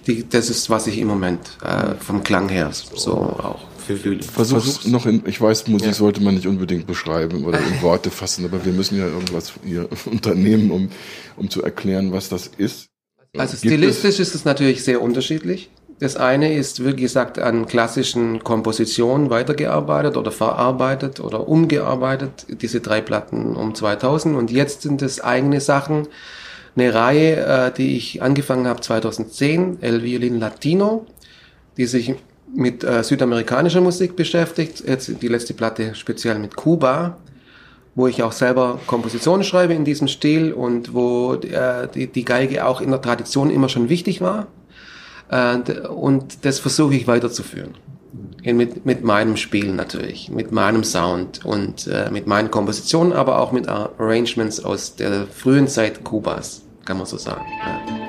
[0.07, 4.23] die, das ist, was ich im Moment äh, vom Klang her so auch fühle.
[4.23, 5.95] Versuch's, Versuch's noch in, ich weiß, Musik ja.
[5.95, 9.89] sollte man nicht unbedingt beschreiben oder in Worte fassen, aber wir müssen ja irgendwas hier
[10.07, 10.91] unternehmen, um,
[11.37, 12.89] um zu erklären, was das ist.
[13.37, 15.71] Also stilistisch ist es natürlich sehr unterschiedlich.
[16.01, 23.01] Das eine ist, wie gesagt, an klassischen Kompositionen weitergearbeitet oder verarbeitet oder umgearbeitet, diese drei
[23.01, 24.37] Platten um 2000.
[24.37, 26.07] Und jetzt sind es eigene Sachen,
[26.77, 31.07] eine Reihe, äh, die ich angefangen habe 2010, El Violin Latino,
[31.77, 32.15] die sich
[32.55, 34.85] mit äh, südamerikanischer Musik beschäftigt.
[34.87, 37.17] Jetzt die letzte Platte speziell mit Kuba
[37.99, 42.65] wo ich auch selber Kompositionen schreibe in diesem Stil und wo äh, die, die Geige
[42.65, 44.47] auch in der Tradition immer schon wichtig war.
[45.31, 47.75] Äh, und das versuche ich weiterzuführen.
[48.45, 53.51] Mit, mit meinem Spiel natürlich, mit meinem Sound und äh, mit meinen Kompositionen, aber auch
[53.51, 57.45] mit Arrangements aus der frühen Zeit Kubas, kann man so sagen.
[57.67, 58.08] Ja.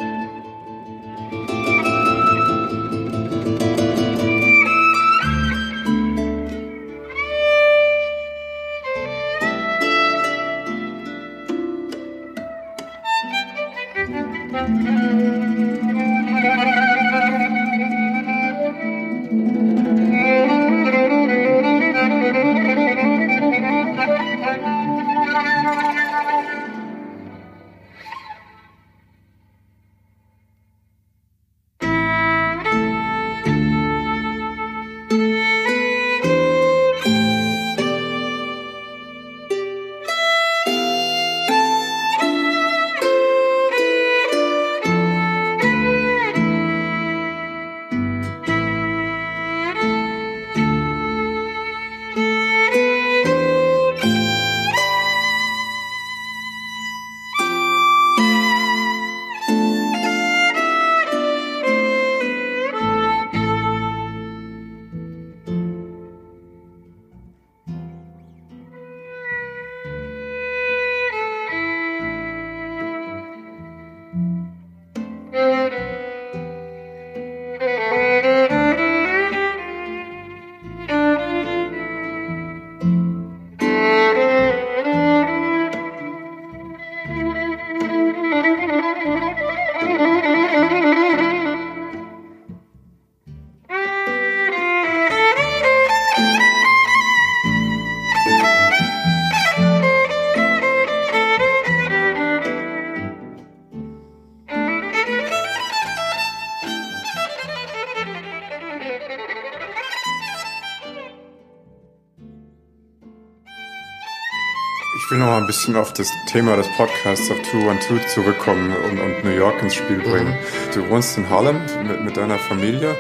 [115.39, 119.73] Ein bisschen auf das Thema des Podcasts auf 212 zurückkommen und, und New York ins
[119.73, 120.33] Spiel bringen.
[120.33, 120.73] Mhm.
[120.73, 122.95] Du wohnst in Harlem mit, mit deiner Familie.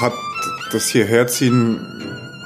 [0.00, 0.12] Hat
[0.70, 1.80] das hierherziehen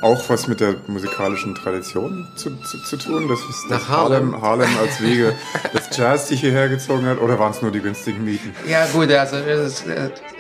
[0.01, 3.27] auch was mit der musikalischen Tradition zu, zu, zu tun?
[3.27, 4.41] Das ist Nach Harlem.
[4.41, 5.35] Harlem als Wege
[5.75, 8.55] des Jazz dich hierher gezogen hat oder waren es nur die günstigen Mieten?
[8.69, 9.37] Ja gut, also,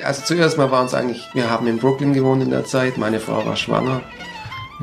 [0.04, 3.18] also zuerst mal waren es eigentlich, wir haben in Brooklyn gewohnt in der Zeit, meine
[3.18, 4.02] Frau war schwanger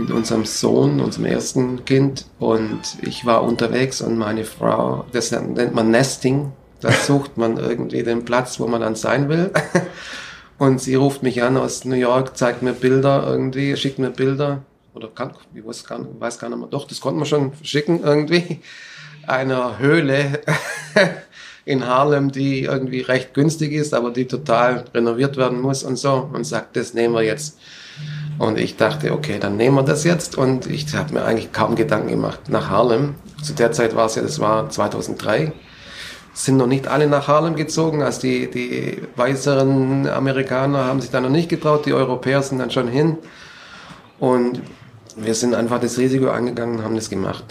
[0.02, 2.26] mit unserem Sohn, unserem ersten Kind.
[2.40, 8.04] Und ich war unterwegs und meine Frau, das nennt man Nesting, da sucht man irgendwie
[8.04, 9.52] den Platz, wo man dann sein will.
[10.58, 14.62] Und sie ruft mich an aus New York, zeigt mir Bilder irgendwie, schickt mir Bilder.
[14.94, 16.68] Oder kann, ich weiß gar, nicht, weiß gar nicht mehr.
[16.68, 18.60] Doch, das konnte man schon schicken irgendwie.
[19.26, 20.42] Einer Höhle
[21.66, 26.30] in Harlem, die irgendwie recht günstig ist, aber die total renoviert werden muss und so.
[26.32, 27.58] Und sagt, das nehmen wir jetzt.
[28.42, 30.36] Und ich dachte, okay, dann nehmen wir das jetzt.
[30.36, 33.14] Und ich habe mir eigentlich kaum Gedanken gemacht nach Harlem.
[33.44, 35.54] Zu der Zeit war es ja, das war 2003.
[36.34, 38.02] Sind noch nicht alle nach Harlem gezogen.
[38.02, 41.86] Also die, die weißeren Amerikaner haben sich da noch nicht getraut.
[41.86, 43.20] Die Europäer sind dann schon hin.
[44.20, 44.64] Und
[45.16, 47.44] wir sind einfach das Risiko angegangen und haben das gemacht.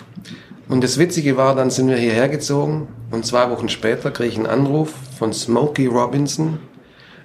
[0.69, 4.37] Und das Witzige war, dann sind wir hierher gezogen und zwei Wochen später kriege ich
[4.37, 6.59] einen Anruf von Smokey Robinson,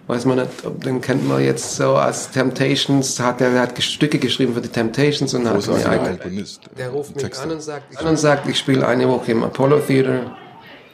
[0.07, 0.49] weiß man nicht,
[0.85, 5.33] den kennt man jetzt so als Temptations, hat er hat Stücke geschrieben für die Temptations
[5.33, 8.87] und hat mir eigentlich, der ruft mich an und sagt, an und sagt, ich spiele
[8.87, 10.35] eine Woche im Apollo Theater,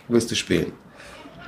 [0.08, 0.72] willst du spielen?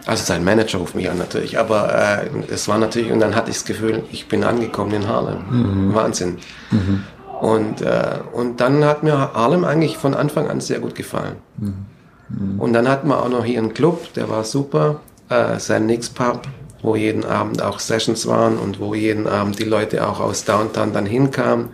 [0.06, 3.50] Also sein Manager ruft mich an natürlich, aber äh, es war natürlich, und dann hatte
[3.50, 5.44] ich das Gefühl, ich bin angekommen in Harlem.
[5.50, 5.96] Mhm.
[5.96, 6.40] Wahnsinn.
[6.72, 7.04] Mhm.
[7.40, 11.38] Und, äh, und dann hat mir Harlem eigentlich von Anfang an sehr gut gefallen.
[11.58, 11.86] Mhm.
[12.28, 12.60] mhm.
[12.60, 15.00] Und dann hatten wir auch noch hier einen Club, der war super,
[15.30, 16.42] äh, sein Nix Pub
[16.84, 20.94] wo jeden Abend auch Sessions waren und wo jeden Abend die Leute auch aus Downtown
[20.94, 21.70] dann hinkamen,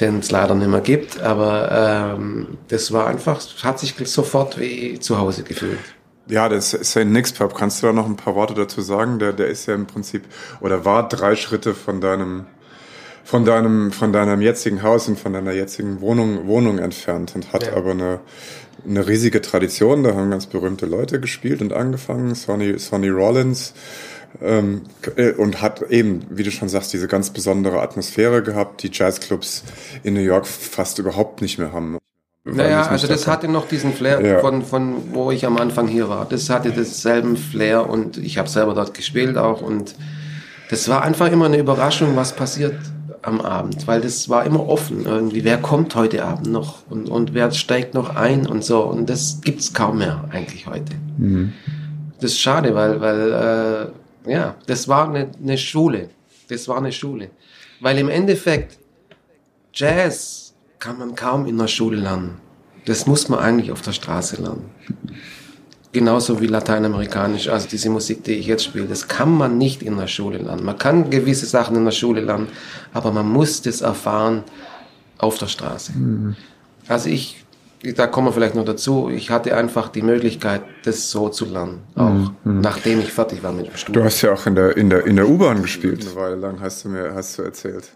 [0.00, 1.20] den es leider nicht mehr gibt.
[1.20, 5.78] Aber ähm, das war einfach, hat sich sofort wie zu Hause gefühlt.
[6.28, 7.54] Ja, das ist ein Nix Pub.
[7.54, 9.18] Kannst du da noch ein paar Worte dazu sagen?
[9.18, 10.22] Der, der ist ja im Prinzip
[10.60, 12.46] oder war drei Schritte von deinem
[13.24, 17.66] von deinem von deinem jetzigen Haus und von deiner jetzigen Wohnung Wohnung entfernt und hat
[17.66, 17.74] ja.
[17.74, 18.20] aber eine
[18.86, 20.02] eine riesige Tradition.
[20.02, 22.34] Da haben ganz berühmte Leute gespielt und angefangen.
[22.34, 23.74] Sonny, Sonny Rollins.
[24.40, 24.82] Ähm,
[25.16, 29.64] äh, und hat eben, wie du schon sagst, diese ganz besondere Atmosphäre gehabt, die Jazzclubs
[30.04, 31.98] in New York fast überhaupt nicht mehr haben.
[32.44, 34.38] Naja, also das hatte noch diesen Flair ja.
[34.38, 36.26] von, von wo ich am Anfang hier war.
[36.26, 39.96] Das hatte denselben Flair und ich habe selber dort gespielt auch und
[40.70, 42.76] das war einfach immer eine Überraschung, was passiert
[43.22, 45.44] am Abend, weil das war immer offen irgendwie.
[45.44, 48.82] Wer kommt heute Abend noch und, und wer steigt noch ein und so.
[48.82, 50.94] Und das gibt's kaum mehr eigentlich heute.
[51.18, 51.52] Mhm.
[52.20, 53.92] Das ist schade, weil, weil
[54.26, 56.10] äh, Ja, das war eine, eine Schule.
[56.48, 57.30] Das war eine Schule.
[57.80, 58.78] Weil im Endeffekt,
[59.72, 62.38] Jazz kann man kaum in der Schule lernen.
[62.86, 64.70] Das muss man eigentlich auf der Straße lernen.
[65.92, 69.96] Genauso wie lateinamerikanisch, also diese Musik, die ich jetzt spiele, das kann man nicht in
[69.96, 70.64] der Schule lernen.
[70.64, 72.46] Man kann gewisse Sachen in der Schule lernen,
[72.92, 74.44] aber man muss das erfahren
[75.18, 75.92] auf der Straße.
[75.92, 76.36] Mhm.
[76.86, 77.44] Also ich,
[77.96, 81.80] da kommen wir vielleicht noch dazu, ich hatte einfach die Möglichkeit, das so zu lernen,
[81.96, 82.36] auch mhm.
[82.44, 82.60] mhm.
[82.60, 84.04] nachdem ich fertig war mit dem Studium.
[84.04, 86.06] Du hast ja auch in der, in der, in der U-Bahn gespielt.
[86.06, 87.88] Eine Weile lang hast du mir, hast du erzählt.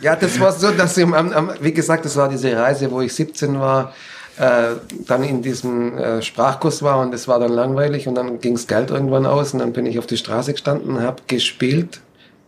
[0.00, 3.60] ja, das war so, dass ich, wie gesagt, das war diese Reise, wo ich 17
[3.60, 3.92] war,
[4.38, 4.74] äh,
[5.06, 8.90] dann in diesem äh, Sprachkurs war und es war dann langweilig und dann ging's Geld
[8.90, 12.00] irgendwann aus und dann bin ich auf die Straße gestanden habe gespielt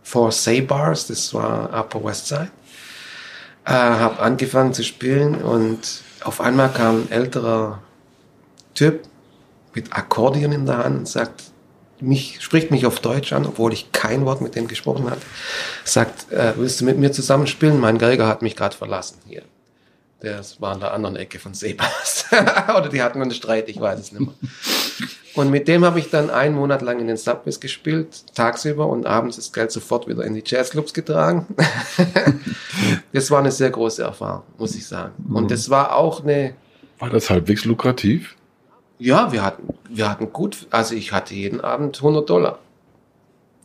[0.03, 2.49] for Say Bars, das war Upper West Side.
[3.65, 5.79] Äh, habe angefangen zu spielen und
[6.23, 7.79] auf einmal kam ein älterer
[8.73, 9.01] Typ
[9.73, 11.43] mit Akkordeon in der Hand und sagt,
[11.99, 15.21] mich, spricht mich auf Deutsch an, obwohl ich kein Wort mit dem gesprochen hatte.
[15.83, 17.79] Sagt, äh, willst du mit mir zusammenspielen?
[17.79, 19.43] Mein Geiger hat mich gerade verlassen hier.
[20.21, 22.25] Der war an der anderen Ecke von Sebas.
[22.77, 24.33] Oder die hatten einen Streit, ich weiß es nicht mehr.
[25.35, 29.05] Und mit dem habe ich dann einen Monat lang in den Subways gespielt, tagsüber und
[29.05, 31.45] abends das Geld sofort wieder in die Jazzclubs getragen.
[33.13, 35.13] das war eine sehr große Erfahrung, muss ich sagen.
[35.31, 35.47] Und mhm.
[35.49, 36.55] das war auch eine.
[36.97, 38.35] War das halbwegs lukrativ?
[38.97, 42.57] Ja, wir hatten, wir hatten gut, also ich hatte jeden Abend 100 Dollar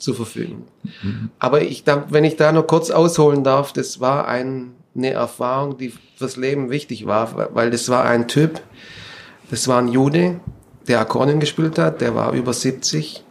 [0.02, 0.64] zur Verfügung.
[1.02, 1.30] Mhm.
[1.38, 5.78] Aber ich, da, wenn ich da nur kurz ausholen darf, das war ein, eine Erfahrung,
[5.78, 8.60] die fürs Leben wichtig war, weil das war ein Typ,
[9.50, 10.40] das war ein Jude,
[10.88, 13.24] der Akkordeon gespielt hat, der war über 70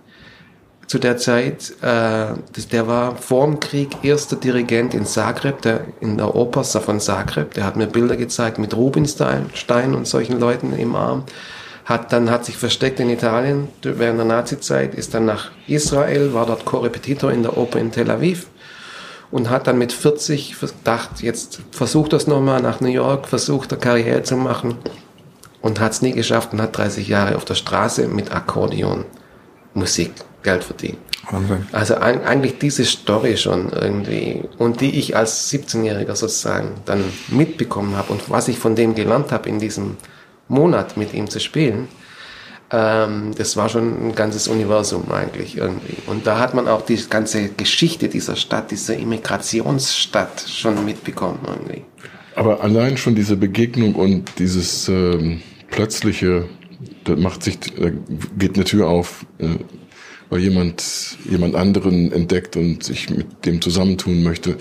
[0.88, 5.86] zu der Zeit, äh, das, der war vor dem Krieg erster Dirigent in Zagreb, der,
[5.99, 10.74] in der Oper von Zagreb, der hat mir Bilder gezeigt mit Rubinstein und solchen Leuten
[10.74, 11.26] im Arm
[11.86, 16.45] hat dann hat sich versteckt in Italien während der Nazizeit, ist dann nach Israel, war
[16.45, 18.47] dort Korrepetitor in der Oper in Tel Aviv
[19.32, 23.82] und hat dann mit 40 gedacht, jetzt versucht das nochmal nach New York, versucht eine
[23.82, 24.77] Karriere zu machen
[25.61, 29.05] und hat es nie geschafft und hat 30 Jahre auf der Straße mit Akkordeon
[29.73, 30.11] Musik
[30.43, 30.97] Geld verdient.
[31.29, 31.67] Wahnsinn.
[31.71, 38.11] Also eigentlich diese Story schon irgendwie und die ich als 17-Jähriger sozusagen dann mitbekommen habe
[38.13, 39.97] und was ich von dem gelernt habe in diesem
[40.52, 41.88] Monat mit ihm zu spielen,
[42.72, 45.97] ähm, das war schon ein ganzes Universum eigentlich irgendwie.
[46.08, 51.84] Und da hat man auch die ganze Geschichte dieser Stadt, dieser Immigrationsstadt schon mitbekommen irgendwie.
[52.36, 56.45] Aber allein schon diese Begegnung und dieses ähm, plötzliche,
[57.04, 57.89] da macht sich, da
[58.38, 59.47] geht eine Tür auf, äh,
[60.30, 64.56] weil jemand jemand anderen entdeckt und sich mit dem zusammentun möchte,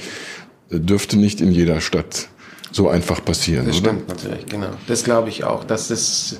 [0.70, 2.28] dürfte nicht in jeder Stadt
[2.72, 3.66] so einfach passieren.
[3.66, 3.90] Das oder?
[3.90, 4.68] stimmt natürlich, genau.
[4.86, 5.64] Das glaube ich auch.
[5.64, 6.38] Dass das,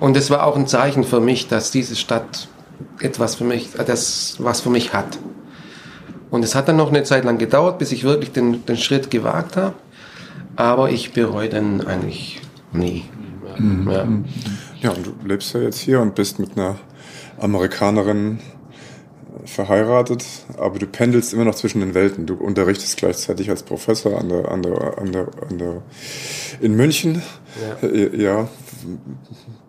[0.00, 2.48] und es war auch ein Zeichen für mich, dass diese Stadt
[3.00, 5.18] etwas für mich, das was für mich hat.
[6.30, 9.10] Und es hat dann noch eine Zeit lang gedauert, bis ich wirklich den, den Schritt
[9.10, 9.74] gewagt habe.
[10.56, 12.40] Aber ich bereue den eigentlich
[12.72, 13.04] nie.
[13.58, 13.90] Mhm.
[13.90, 14.06] Ja.
[14.80, 16.76] ja, und du lebst ja jetzt hier und bist mit einer
[17.38, 18.40] Amerikanerin
[19.44, 20.24] verheiratet,
[20.56, 22.26] aber du pendelst immer noch zwischen den Welten.
[22.26, 25.82] Du unterrichtest gleichzeitig als Professor an der, an der, an der, an der
[26.60, 27.22] in München.
[27.82, 27.88] Ja.
[27.88, 28.48] ja.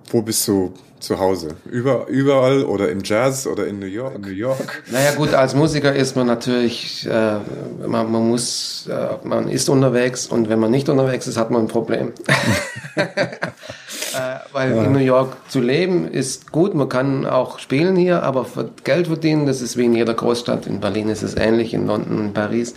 [0.10, 1.50] Wo bist du zu Hause?
[1.70, 4.16] Über, überall oder im Jazz oder in New York?
[4.16, 4.84] In New York?
[4.92, 7.40] Naja gut, als Musiker ist man natürlich, äh,
[7.86, 11.64] man, man muss, äh, man ist unterwegs und wenn man nicht unterwegs ist, hat man
[11.64, 12.14] ein Problem.
[12.96, 13.04] äh,
[14.54, 14.84] weil ja.
[14.84, 18.46] in New York zu leben ist gut, man kann auch spielen hier, aber
[18.84, 20.68] Geld verdienen, das ist wie in jeder Großstadt.
[20.68, 22.76] In Berlin ist es ähnlich, in London, in Paris.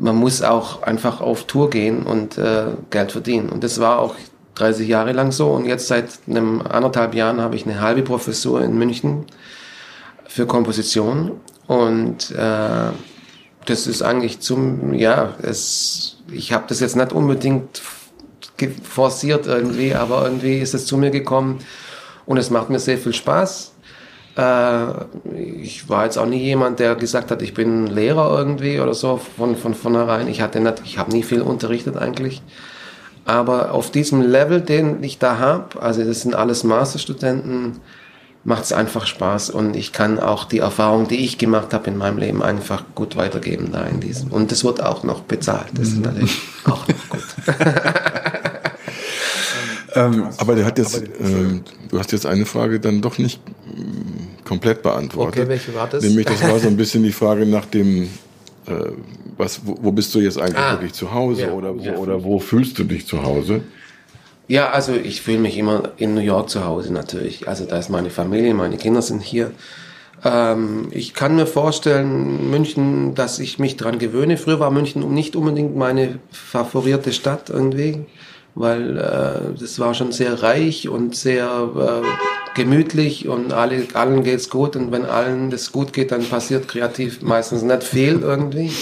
[0.00, 3.50] Man muss auch einfach auf Tour gehen und äh, Geld verdienen.
[3.50, 4.16] Und das war auch
[4.56, 8.62] 30 Jahre lang so und jetzt seit einem anderthalb Jahren habe ich eine halbe Professur
[8.62, 9.26] in München
[10.26, 11.32] für Komposition
[11.66, 12.90] und äh,
[13.66, 17.82] das ist eigentlich zum, ja, es, ich habe das jetzt nicht unbedingt
[18.82, 21.58] forciert irgendwie, aber irgendwie ist es zu mir gekommen
[22.24, 23.72] und es macht mir sehr viel Spaß.
[24.36, 24.86] Äh,
[25.62, 29.18] ich war jetzt auch nie jemand, der gesagt hat, ich bin Lehrer irgendwie oder so
[29.18, 30.28] von, von vornherein.
[30.28, 32.42] Ich hatte nicht, ich habe nie viel unterrichtet eigentlich.
[33.26, 37.80] Aber auf diesem Level, den ich da habe, also das sind alles Masterstudenten,
[38.44, 41.96] macht es einfach Spaß und ich kann auch die Erfahrung, die ich gemacht habe in
[41.96, 44.30] meinem Leben, einfach gut weitergeben da in diesem.
[44.30, 45.72] Und das wird auch noch bezahlt.
[45.74, 46.02] Das ist mhm.
[46.02, 47.24] natürlich auch noch gut.
[49.96, 51.08] ähm, aber der hat jetzt, äh,
[51.90, 55.40] du hast jetzt eine Frage dann doch nicht mm, komplett beantwortet.
[55.40, 56.04] Okay, welche war das?
[56.04, 58.08] Nämlich, das war so ein bisschen die Frage nach dem
[58.68, 58.92] äh,
[59.36, 61.96] was, wo, wo, bist du jetzt eigentlich ah, wirklich zu Hause ja, oder, wo, ja.
[61.96, 63.62] oder wo fühlst du dich zu Hause?
[64.48, 67.48] Ja, also ich fühle mich immer in New York zu Hause natürlich.
[67.48, 69.50] Also da ist meine Familie, meine Kinder sind hier.
[70.24, 74.36] Ähm, ich kann mir vorstellen, München, dass ich mich dran gewöhne.
[74.36, 78.06] Früher war München nicht unbedingt meine favorierte Stadt irgendwie,
[78.54, 81.46] weil äh, das war schon sehr reich und sehr
[81.76, 82.06] äh,
[82.56, 87.22] gemütlich und alle, allen geht's gut und wenn allen das gut geht, dann passiert kreativ
[87.22, 88.72] meistens nicht viel irgendwie.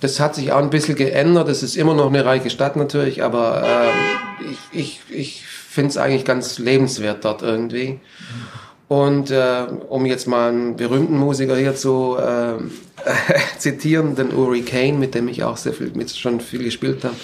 [0.00, 1.48] Das hat sich auch ein bisschen geändert.
[1.48, 5.96] Es ist immer noch eine reiche Stadt natürlich, aber ähm, ich, ich, ich finde es
[5.96, 8.00] eigentlich ganz lebenswert dort irgendwie.
[8.86, 12.54] Und äh, um jetzt mal einen berühmten Musiker hier zu äh,
[13.58, 17.16] zitieren, den Uri Kane, mit dem ich auch sehr viel, mit schon viel gespielt habe,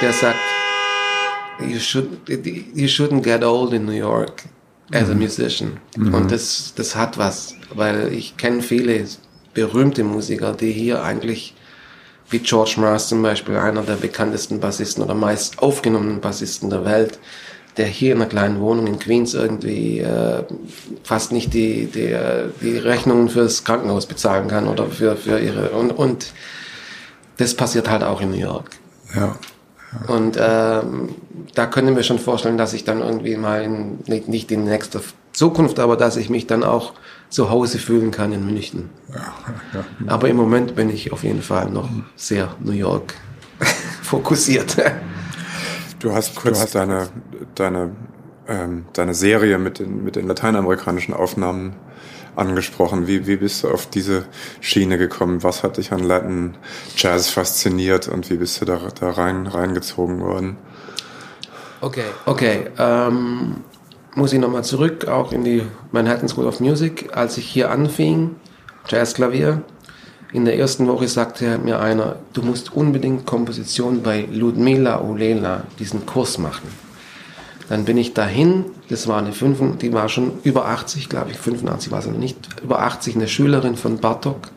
[0.00, 0.38] der sagt,
[1.68, 4.44] you, should, you shouldn't get old in New York
[4.92, 5.20] as a mhm.
[5.20, 5.76] musician.
[5.96, 6.14] Mhm.
[6.14, 9.06] Und das, das hat was, weil ich kenne viele
[9.54, 11.54] berühmte Musiker, die hier eigentlich
[12.30, 17.18] wie George Mars zum Beispiel, einer der bekanntesten Bassisten oder meist aufgenommenen Bassisten der Welt,
[17.76, 20.44] der hier in einer kleinen Wohnung in Queens irgendwie äh,
[21.02, 25.70] fast nicht die, die, äh, die Rechnungen fürs Krankenhaus bezahlen kann oder für, für ihre
[25.70, 26.32] und, und
[27.36, 28.70] das passiert halt auch in New York.
[29.14, 29.36] Ja.
[30.08, 31.14] Und ähm,
[31.54, 35.00] da können wir schon vorstellen, dass ich dann irgendwie mal in, nicht, nicht in nächster
[35.32, 36.94] Zukunft, aber dass ich mich dann auch
[37.28, 38.90] zu Hause fühlen kann in München.
[39.12, 39.34] Ja,
[39.72, 39.84] ja.
[40.06, 43.14] Aber im Moment bin ich auf jeden Fall noch sehr New York
[44.02, 44.76] fokussiert.
[45.98, 47.08] Du hast kurz du hast deine,
[47.54, 47.90] deine,
[48.46, 51.74] ähm, deine Serie mit den, mit den lateinamerikanischen Aufnahmen
[52.36, 53.06] angesprochen.
[53.06, 54.24] Wie, wie bist du auf diese
[54.60, 55.42] Schiene gekommen?
[55.42, 56.54] Was hat dich an Latin
[56.96, 60.56] Jazz fasziniert und wie bist du da, da rein, reingezogen worden?
[61.80, 62.70] Okay, okay.
[62.78, 63.56] Ähm,
[64.14, 65.62] muss ich nochmal zurück, auch in die
[65.92, 67.10] Manhattan School of Music.
[67.14, 68.36] Als ich hier anfing,
[68.88, 69.62] Jazzklavier,
[70.32, 76.06] in der ersten Woche sagte mir einer, du musst unbedingt Komposition bei Ludmila Ulela, diesen
[76.06, 76.83] Kurs machen.
[77.68, 81.38] Dann bin ich dahin, das war eine 5, die war schon über 80, glaube ich,
[81.38, 84.48] 85 war sie noch nicht, über 80, eine Schülerin von Bartok,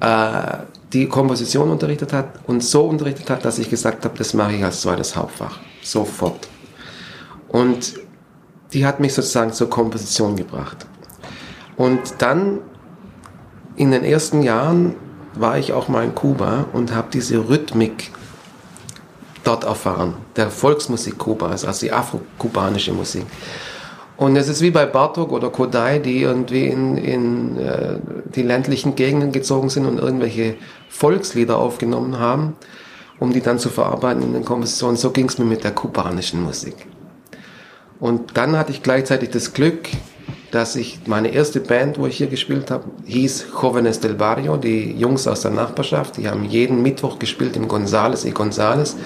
[0.00, 0.58] äh,
[0.92, 4.64] die Komposition unterrichtet hat und so unterrichtet hat, dass ich gesagt habe, das mache ich
[4.64, 6.48] als zweites Hauptfach, sofort.
[7.48, 7.94] Und
[8.72, 10.86] die hat mich sozusagen zur Komposition gebracht.
[11.76, 12.58] Und dann
[13.76, 14.96] in den ersten Jahren
[15.34, 18.10] war ich auch mal in Kuba und habe diese Rhythmik
[19.44, 23.26] dort erfahren, der Volksmusik Kubas, also die afro-kubanische Musik.
[24.16, 27.98] Und es ist wie bei Bartok oder Kodai, die irgendwie in, in äh,
[28.34, 30.56] die ländlichen Gegenden gezogen sind und irgendwelche
[30.88, 32.54] Volkslieder aufgenommen haben,
[33.18, 34.96] um die dann zu verarbeiten in den Kompositionen.
[34.96, 36.86] So ging es mir mit der kubanischen Musik.
[37.98, 39.88] Und dann hatte ich gleichzeitig das Glück,
[40.52, 44.92] dass ich meine erste Band, wo ich hier gespielt habe, hieß Jóvenes del Barrio, die
[44.92, 48.96] Jungs aus der Nachbarschaft, die haben jeden Mittwoch gespielt im Gonzales e Gonzales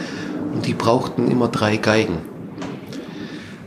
[0.53, 2.19] und die brauchten immer drei Geigen.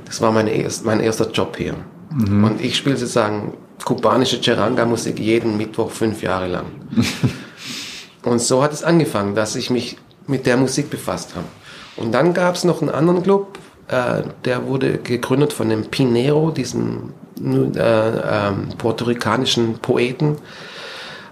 [0.06, 1.76] Das war meine erst, mein erster Job hier.
[2.12, 2.44] Mhm.
[2.44, 3.54] Und ich spiele sozusagen
[3.86, 6.66] kubanische Charanga-Musik jeden Mittwoch fünf Jahre lang.
[8.24, 11.48] und so hat es angefangen, dass ich mich mit der Musik befasst habe.
[11.96, 13.58] Und dann gab es noch einen anderen Club,
[13.90, 17.14] äh, der wurde gegründet von dem Pinero, diesem
[17.44, 20.38] äh, äh, puerto-ricanischen Poeten.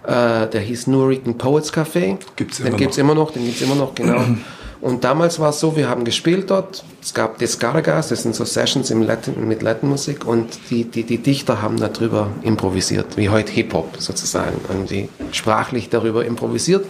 [0.06, 2.18] Äh, der hieß New Rican Poets Café.
[2.36, 3.04] Gibt's immer den gibt's noch.
[3.04, 4.22] immer noch, den gibt's immer noch, genau.
[4.80, 6.84] Und damals war es so, wir haben gespielt dort.
[7.02, 11.18] Es gab Descargas, das sind so Sessions im Latin, mit Latinmusik und die, die, die
[11.18, 16.86] Dichter haben darüber improvisiert, wie heute Hip-Hop sozusagen, irgendwie sprachlich darüber improvisiert.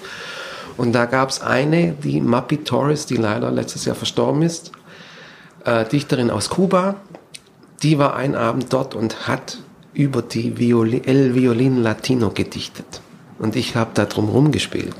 [0.75, 4.73] Und da gab es eine, die Mappy Torres, die leider letztes Jahr verstorben ist,
[5.67, 6.95] äh, Dichterin aus Kuba,
[7.83, 9.59] die war ein Abend dort und hat
[9.93, 13.01] über die Violi El Violin Latino gedichtet.
[13.37, 14.95] Und ich habe da drum rumgespielt.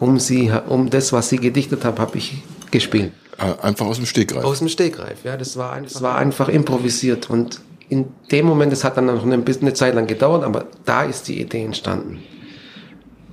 [0.00, 3.12] Um, sie, um das, was sie gedichtet hat, habe ich gespielt.
[3.38, 4.44] Äh, einfach aus dem Stegreif?
[4.44, 5.36] Aus dem Stegreif, ja.
[5.36, 7.30] Das war, einfach, das war einfach improvisiert.
[7.30, 11.02] Und in dem Moment, das hat dann noch eine, eine Zeit lang gedauert, aber da
[11.02, 12.20] ist die Idee entstanden.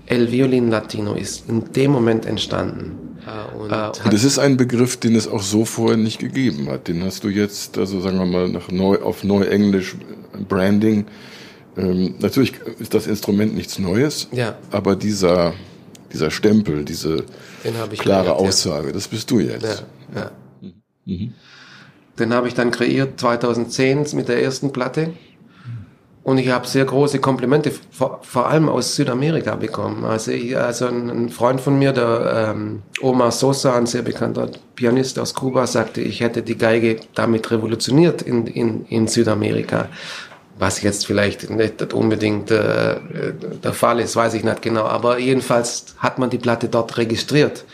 [0.05, 2.98] El Violin Latino ist in dem Moment entstanden.
[3.57, 6.87] Und, äh, und das ist ein Begriff, den es auch so vorher nicht gegeben hat.
[6.87, 9.95] Den hast du jetzt, also sagen wir mal, nach neu, auf Neuenglisch
[10.47, 11.05] Branding.
[11.77, 14.57] Ähm, natürlich ist das Instrument nichts Neues, ja.
[14.71, 15.53] aber dieser,
[16.11, 17.23] dieser Stempel, diese
[17.97, 18.93] klare kreiert, Aussage, ja.
[18.93, 19.83] das bist du jetzt.
[20.15, 20.71] Ja, ja.
[21.05, 21.33] Mhm.
[22.17, 25.13] Den habe ich dann kreiert 2010 mit der ersten Platte.
[26.29, 30.05] Und ich habe sehr große Komplimente, vor, vor, allem aus Südamerika bekommen.
[30.05, 34.51] Also, ich, also ein, ein, Freund von mir, der ähm, Omar Sosa, ein sehr bekannter
[34.75, 39.87] Pianist aus Kuba, sagte, ich hätte die Geige damit revolutioniert in, in, in Südamerika.
[40.59, 42.97] Was jetzt vielleicht nicht unbedingt äh,
[43.63, 44.83] der Fall ist, weiß ich nicht genau.
[44.83, 47.65] Aber jedenfalls hat man die Platte dort registriert.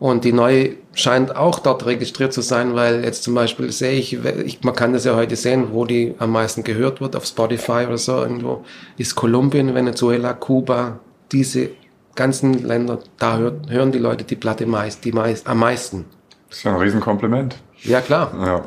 [0.00, 4.12] Und die neue scheint auch dort registriert zu sein, weil jetzt zum Beispiel sehe ich,
[4.44, 7.84] ich, man kann das ja heute sehen, wo die am meisten gehört wird, auf Spotify
[7.86, 8.64] oder so irgendwo,
[8.96, 11.00] ist Kolumbien, Venezuela, Kuba,
[11.32, 11.70] diese
[12.14, 16.04] ganzen Länder, da hört, hören die Leute die Platte meist, die meist, am meisten.
[16.48, 17.56] Das ist ja ein Riesenkompliment.
[17.82, 18.32] Ja, klar.
[18.44, 18.64] Ja.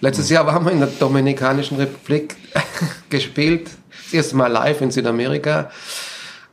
[0.00, 2.36] Letztes Jahr waren wir in der Dominikanischen Republik
[3.10, 3.70] gespielt,
[4.04, 5.70] das erste Mal live in Südamerika.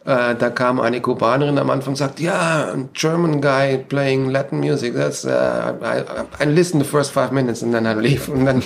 [0.08, 4.62] Äh, da kam eine Kubanerin am Anfang und sagt, ja, yeah, German guy playing Latin
[4.62, 4.96] music.
[4.96, 6.04] That's uh, I,
[6.40, 8.30] I listened the first five minutes and then I leave.
[8.30, 8.64] And then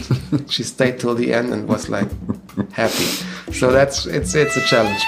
[0.48, 2.08] she stayed till the end and was like
[2.74, 3.08] happy.
[3.52, 5.02] So that's it's it's a challenge.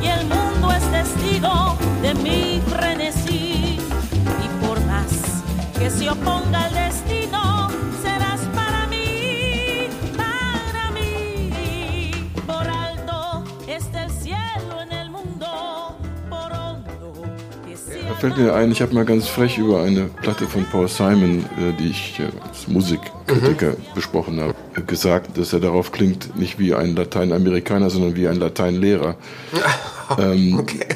[0.00, 3.78] y el mundo es testigo de mi frenesí.
[4.44, 5.42] Y por más
[5.78, 7.17] que se oponga al destino,
[18.18, 21.72] fällt mir ein, ich habe mal ganz frech über eine Platte von Paul Simon, äh,
[21.78, 23.94] die ich äh, als Musikkritiker mhm.
[23.94, 24.54] besprochen habe,
[24.86, 29.16] gesagt, dass er darauf klingt nicht wie ein Lateinamerikaner, sondern wie ein Lateinlehrer.
[30.18, 30.86] ähm, okay.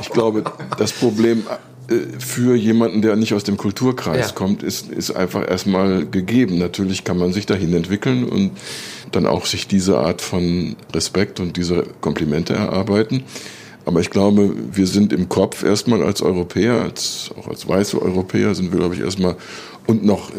[0.00, 0.44] ich glaube,
[0.76, 1.44] das Problem
[1.88, 4.34] äh, für jemanden, der nicht aus dem Kulturkreis ja.
[4.34, 6.58] kommt, ist, ist einfach erstmal gegeben.
[6.58, 8.50] Natürlich kann man sich dahin entwickeln und
[9.12, 13.24] dann auch sich diese Art von Respekt und diese Komplimente erarbeiten.
[13.86, 18.54] Aber ich glaube, wir sind im Kopf erstmal als Europäer, als, auch als weiße Europäer
[18.54, 19.36] sind wir, glaube ich, erstmal
[19.86, 20.32] und noch,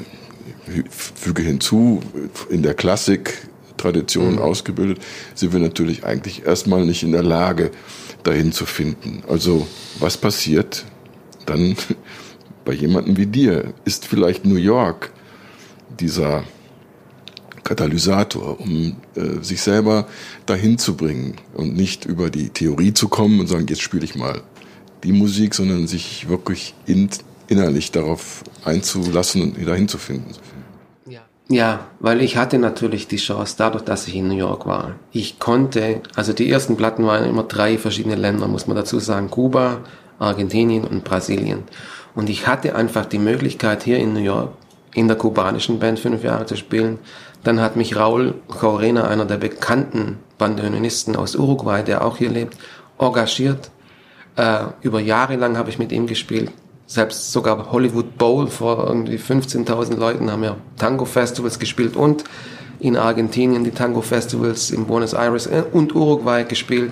[0.89, 2.01] füge hinzu,
[2.49, 4.39] in der Klassik-Tradition mhm.
[4.39, 4.99] ausgebildet,
[5.33, 7.71] sind wir natürlich eigentlich erstmal nicht in der Lage,
[8.23, 9.23] dahin zu finden.
[9.29, 9.65] Also,
[9.99, 10.83] was passiert
[11.45, 11.77] dann
[12.65, 13.73] bei jemandem wie dir?
[13.85, 15.11] Ist vielleicht New York
[16.01, 16.43] dieser
[17.68, 20.07] Katalysator, um äh, sich selber
[20.45, 24.15] dahin zu bringen und nicht über die Theorie zu kommen und sagen, jetzt spiele ich
[24.15, 24.41] mal
[25.03, 27.09] die Musik, sondern sich wirklich in,
[27.47, 30.32] innerlich darauf einzulassen und dahin zu finden.
[31.09, 31.22] Ja.
[31.49, 34.95] ja, weil ich hatte natürlich die Chance, dadurch, dass ich in New York war.
[35.11, 39.30] Ich konnte, also die ersten Platten waren immer drei verschiedene Länder, muss man dazu sagen,
[39.30, 39.82] Kuba,
[40.20, 41.63] Argentinien und Brasilien.
[42.15, 44.53] Und ich hatte einfach die Möglichkeit, hier in New York
[44.97, 46.97] in der kubanischen Band fünf Jahre zu spielen,
[47.47, 52.57] dann hat mich Raul Corena, einer der bekannten Bandoneonisten aus Uruguay, der auch hier lebt,
[52.99, 53.71] engagiert.
[54.35, 56.51] Äh, über Jahre lang habe ich mit ihm gespielt.
[56.87, 62.25] Selbst sogar Hollywood Bowl vor irgendwie 15.000 Leuten haben wir Tango-Festivals gespielt und
[62.81, 66.91] in Argentinien die Tango-Festivals in Buenos Aires äh, und Uruguay gespielt.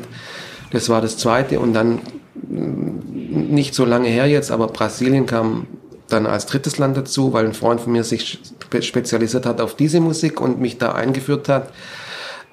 [0.72, 2.00] Das war das zweite und dann
[2.48, 5.68] mm, nicht so lange her jetzt, aber Brasilien kam
[6.10, 8.40] dann als drittes Land dazu, weil ein Freund von mir sich
[8.82, 11.70] spezialisiert hat auf diese Musik und mich da eingeführt hat.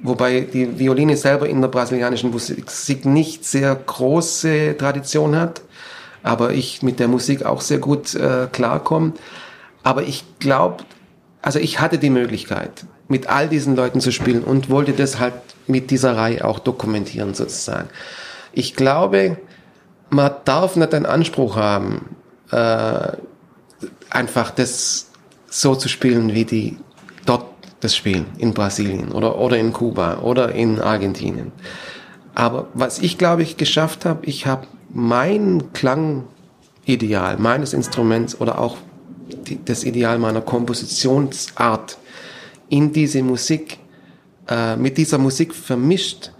[0.00, 5.62] Wobei die Violine selber in der brasilianischen Musik nicht sehr große Tradition hat,
[6.22, 9.12] aber ich mit der Musik auch sehr gut äh, klarkomme.
[9.84, 10.84] Aber ich glaube,
[11.40, 15.34] also ich hatte die Möglichkeit, mit all diesen Leuten zu spielen und wollte das halt
[15.66, 17.88] mit dieser Reihe auch dokumentieren sozusagen.
[18.52, 19.38] Ich glaube,
[20.10, 22.16] man darf nicht den Anspruch haben,
[22.50, 23.12] äh,
[24.14, 25.10] einfach das
[25.48, 26.78] so zu spielen, wie die
[27.26, 27.46] dort
[27.80, 31.52] das spielen, in Brasilien oder, oder in Kuba oder in Argentinien.
[32.34, 38.76] Aber was ich glaube ich geschafft habe, ich habe mein Klangideal meines Instruments oder auch
[39.48, 41.98] die, das Ideal meiner Kompositionsart
[42.68, 43.78] in diese Musik,
[44.48, 46.32] äh, mit dieser Musik vermischt,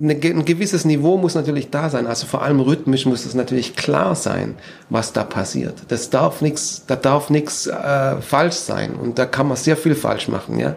[0.00, 2.06] ein gewisses Niveau muss natürlich da sein.
[2.06, 4.54] Also vor allem rhythmisch muss es natürlich klar sein,
[4.88, 5.74] was da passiert.
[5.88, 9.94] Das darf nichts, da darf nichts äh, falsch sein und da kann man sehr viel
[9.94, 10.58] falsch machen.
[10.58, 10.76] Ja,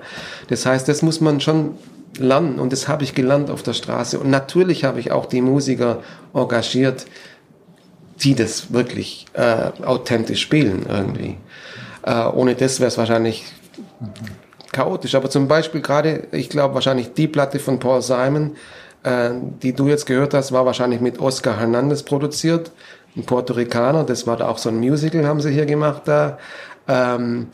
[0.49, 1.77] das heißt, das muss man schon
[2.17, 4.19] lernen und das habe ich gelernt auf der Straße.
[4.19, 5.99] Und natürlich habe ich auch die Musiker
[6.33, 7.05] engagiert,
[8.21, 11.37] die das wirklich äh, authentisch spielen irgendwie.
[12.03, 13.45] Äh, ohne das wäre es wahrscheinlich
[14.73, 15.15] chaotisch.
[15.15, 18.55] Aber zum Beispiel gerade, ich glaube wahrscheinlich die Platte von Paul Simon,
[19.03, 19.31] äh,
[19.61, 22.71] die du jetzt gehört hast, war wahrscheinlich mit Oscar Hernandez produziert,
[23.15, 24.03] ein Puerto Ricaner.
[24.03, 26.37] Das war da auch so ein Musical, haben sie hier gemacht da.
[26.87, 27.47] Ähm,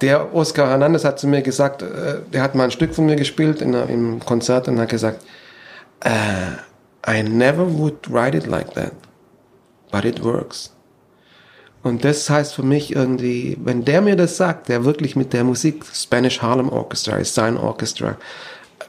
[0.00, 3.16] der Oscar Hernandez hat zu mir gesagt, äh, der hat mal ein Stück von mir
[3.16, 5.22] gespielt in, im Konzert und hat gesagt,
[6.04, 8.92] uh, I never would write it like that,
[9.90, 10.74] but it works.
[11.82, 15.44] Und das heißt für mich irgendwie, wenn der mir das sagt, der wirklich mit der
[15.44, 18.16] Musik, Spanish Harlem Orchestra ist sein Orchestra,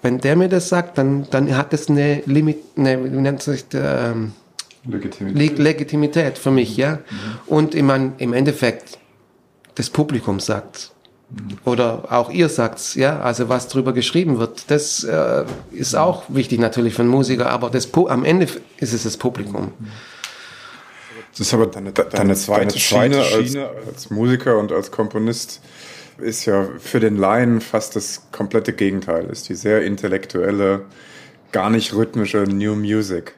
[0.06, 3.68] wenn der mir das sagt, dann, dann hat das eine Limit, eine, wie nennt sich
[3.68, 4.34] der, ähm,
[4.88, 5.58] Legitimität.
[5.58, 6.98] Legitimität für mich, ja.
[6.98, 7.00] Mhm.
[7.48, 9.00] Und ich mein, im Endeffekt,
[9.74, 10.92] das Publikum sagt
[11.32, 11.58] mhm.
[11.66, 16.60] oder auch ihr sagt's, ja, also was drüber geschrieben wird, das äh, ist auch wichtig
[16.60, 18.48] natürlich für einen Musiker, aber das, am Ende
[18.78, 19.74] ist es das Publikum.
[21.32, 24.92] Das ist aber deine, deine, deine zweite, deine Schiene, Schiene als, als, Musiker und als
[24.92, 25.62] Komponist
[26.18, 29.26] ist ja für den Laien fast das komplette Gegenteil.
[29.26, 30.86] Ist die sehr intellektuelle,
[31.52, 33.36] gar nicht rhythmische New Music.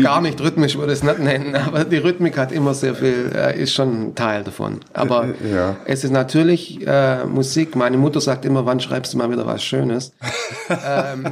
[0.00, 3.32] Gar nicht rhythmisch würde ich es nicht nennen, aber die Rhythmik hat immer sehr viel,
[3.34, 4.80] äh, ist schon ein Teil davon.
[4.92, 5.76] Aber äh, ja.
[5.84, 7.76] es ist natürlich äh, Musik.
[7.76, 10.12] Meine Mutter sagt immer, wann schreibst du mal wieder was Schönes?
[10.70, 11.26] ähm,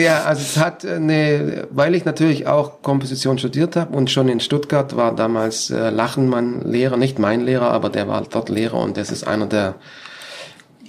[0.00, 4.40] ja, also es hat eine, weil ich natürlich auch Komposition studiert habe und schon in
[4.40, 8.96] Stuttgart war damals äh, Lachenmann Lehrer, nicht mein Lehrer, aber der war dort Lehrer und
[8.96, 9.74] das ist einer der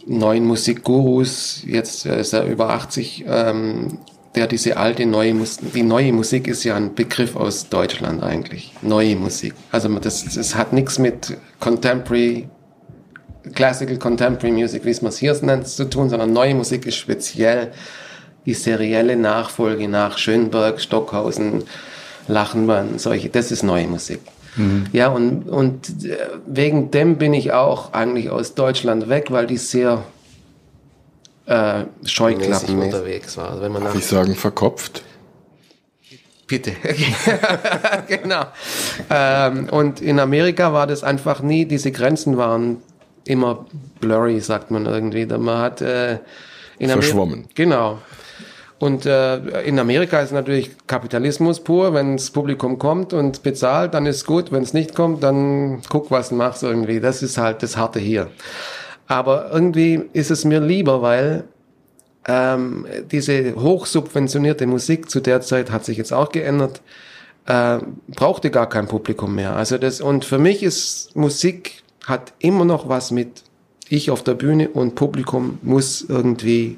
[0.06, 1.64] neuen Musikgurus.
[1.66, 3.26] Jetzt ist er über 80.
[3.28, 4.00] Ähm,
[4.36, 8.74] der diese alte neue Musik, die neue Musik ist ja ein Begriff aus Deutschland eigentlich.
[8.82, 9.54] Neue Musik.
[9.72, 12.48] Also das, das hat nichts mit Contemporary,
[13.54, 17.72] Classical Contemporary Music, wie es man hier nennt, zu tun, sondern neue Musik ist speziell
[18.46, 21.64] die serielle Nachfolge nach Schönberg, Stockhausen,
[22.28, 23.30] Lachenmann, solche.
[23.30, 24.22] Das ist neue Musik.
[24.56, 24.86] Mhm.
[24.92, 29.58] Ja, und, und äh, wegen dem bin ich auch eigentlich aus Deutschland weg, weil die
[29.58, 30.04] sehr
[31.46, 33.52] äh, Scheuklappen unterwegs war.
[33.52, 35.04] Also wenn man Darf ich sagen, verkopft?
[36.48, 36.74] Bitte.
[38.08, 38.44] genau.
[39.10, 42.78] Ähm, und in Amerika war das einfach nie, diese Grenzen waren
[43.24, 43.66] immer
[44.00, 45.26] blurry, sagt man irgendwie.
[45.26, 46.20] Man hat äh,
[46.78, 47.48] in Verschwommen.
[47.56, 48.00] genau.
[48.80, 51.94] Und äh, in Amerika ist natürlich Kapitalismus pur.
[51.94, 54.52] Wenn das Publikum kommt und bezahlt, dann ist gut.
[54.52, 57.00] Wenn es nicht kommt, dann guck, was du machst irgendwie.
[57.00, 58.32] Das ist halt das Harte hier.
[59.12, 61.44] Aber irgendwie ist es mir lieber, weil
[62.26, 66.82] ähm, diese hochsubventionierte Musik zu der Zeit hat sich jetzt auch geändert,
[67.46, 69.54] äh, brauchte gar kein Publikum mehr.
[69.54, 73.44] Also das und für mich ist Musik hat immer noch was mit
[73.90, 76.78] ich auf der Bühne und Publikum muss irgendwie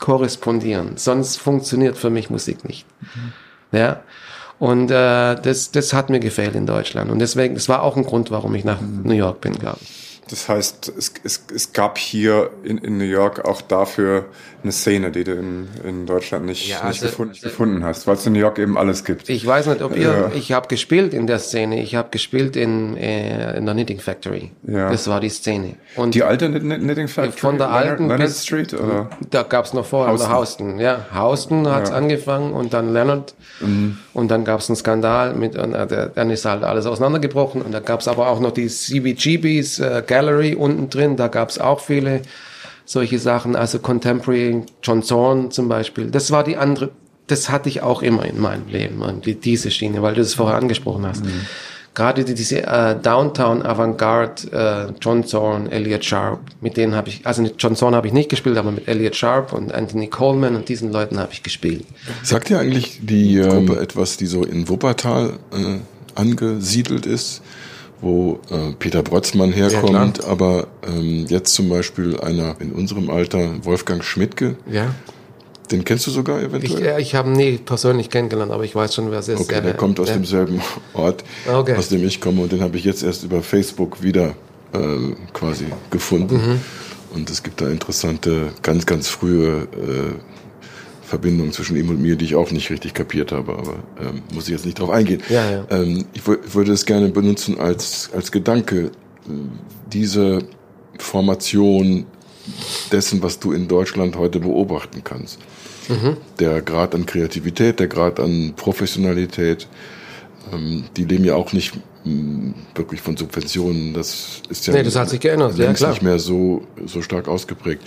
[0.00, 0.96] korrespondieren.
[0.96, 2.86] Sonst funktioniert für mich Musik nicht.
[3.02, 3.78] Mhm.
[3.78, 4.02] Ja.
[4.58, 7.10] Und äh, das, das hat mir gefehlt in Deutschland.
[7.10, 9.02] Und deswegen, das war auch ein Grund, warum ich nach mhm.
[9.02, 10.07] New York bin, glaube ich.
[10.28, 14.26] Das heißt, es, es, es gab hier in, in New York auch dafür
[14.62, 18.06] eine Szene, die du in, in Deutschland nicht, ja, nicht also, gefunden, also, gefunden hast,
[18.06, 19.28] weil es in New York eben alles gibt.
[19.28, 22.96] Ich weiß nicht, ob ihr, ich habe gespielt in der Szene, ich habe gespielt in,
[22.96, 24.50] äh, in der Knitting Factory.
[24.66, 24.90] Ja.
[24.90, 25.76] Das war die Szene.
[25.96, 27.38] Und die alte Knitting Factory?
[27.38, 28.74] Von der alten Leonard, Leonard Street?
[28.74, 29.10] Oder?
[29.30, 30.36] Da gab's noch vorher Houston.
[30.36, 30.78] Houston.
[30.80, 31.96] Ja, Houston hat's ja.
[31.96, 33.34] angefangen und dann Leonard.
[33.60, 33.98] Mhm.
[34.12, 38.08] Und dann gab's einen Skandal mit, äh, dann ist halt alles auseinandergebrochen und da gab's
[38.08, 42.22] aber auch noch die CBGBs, äh, Gallery unten drin, da gab's auch viele
[42.88, 46.10] solche Sachen, also Contemporary, John Zorn zum Beispiel.
[46.10, 46.90] Das war die andere,
[47.26, 51.06] das hatte ich auch immer in meinem Leben, diese Schiene, weil du das vorher angesprochen
[51.06, 51.22] hast.
[51.22, 51.42] Mhm.
[51.94, 57.42] Gerade diese äh, Downtown Avantgarde, äh, John Zorn, Elliot Sharp, mit denen habe ich, also
[57.42, 60.70] mit John Zorn habe ich nicht gespielt, aber mit Elliot Sharp und Anthony Coleman und
[60.70, 61.84] diesen Leuten habe ich gespielt.
[62.22, 65.80] Sagt ihr eigentlich die Gruppe etwas, die so in Wuppertal äh,
[66.14, 67.42] angesiedelt ist?
[68.00, 73.64] Wo äh, Peter Brotzmann herkommt, ja, aber ähm, jetzt zum Beispiel einer in unserem Alter,
[73.64, 74.56] Wolfgang Schmidtke.
[74.70, 74.94] Ja.
[75.70, 76.80] Den kennst du sogar eventuell?
[76.80, 79.40] Ich, äh, ich habe ihn nie persönlich kennengelernt, aber ich weiß schon, wer es ist.
[79.40, 80.14] Okay, der, der kommt aus ja.
[80.14, 80.60] demselben
[80.94, 81.74] Ort, okay.
[81.76, 84.34] aus dem ich komme und den habe ich jetzt erst über Facebook wieder
[84.72, 86.36] äh, quasi gefunden.
[86.36, 86.60] Mhm.
[87.14, 90.12] Und es gibt da interessante, ganz, ganz frühe äh,
[91.08, 94.44] Verbindung zwischen ihm und mir, die ich auch nicht richtig kapiert habe, aber ähm, muss
[94.44, 95.22] ich jetzt nicht drauf eingehen.
[95.30, 95.66] Ja, ja.
[95.70, 98.90] Ähm, ich würde es gerne benutzen als, als Gedanke,
[99.90, 100.40] diese
[100.98, 102.04] Formation
[102.92, 105.38] dessen, was du in Deutschland heute beobachten kannst.
[105.88, 106.18] Mhm.
[106.38, 109.66] Der Grad an Kreativität, der Grad an Professionalität,
[110.52, 111.72] ähm, die leben ja auch nicht
[112.04, 113.94] mh, wirklich von Subventionen.
[113.94, 115.90] Das ist ja nee, das hat sich geändert, ja, klar.
[115.90, 117.82] nicht mehr so, so stark ausgeprägt.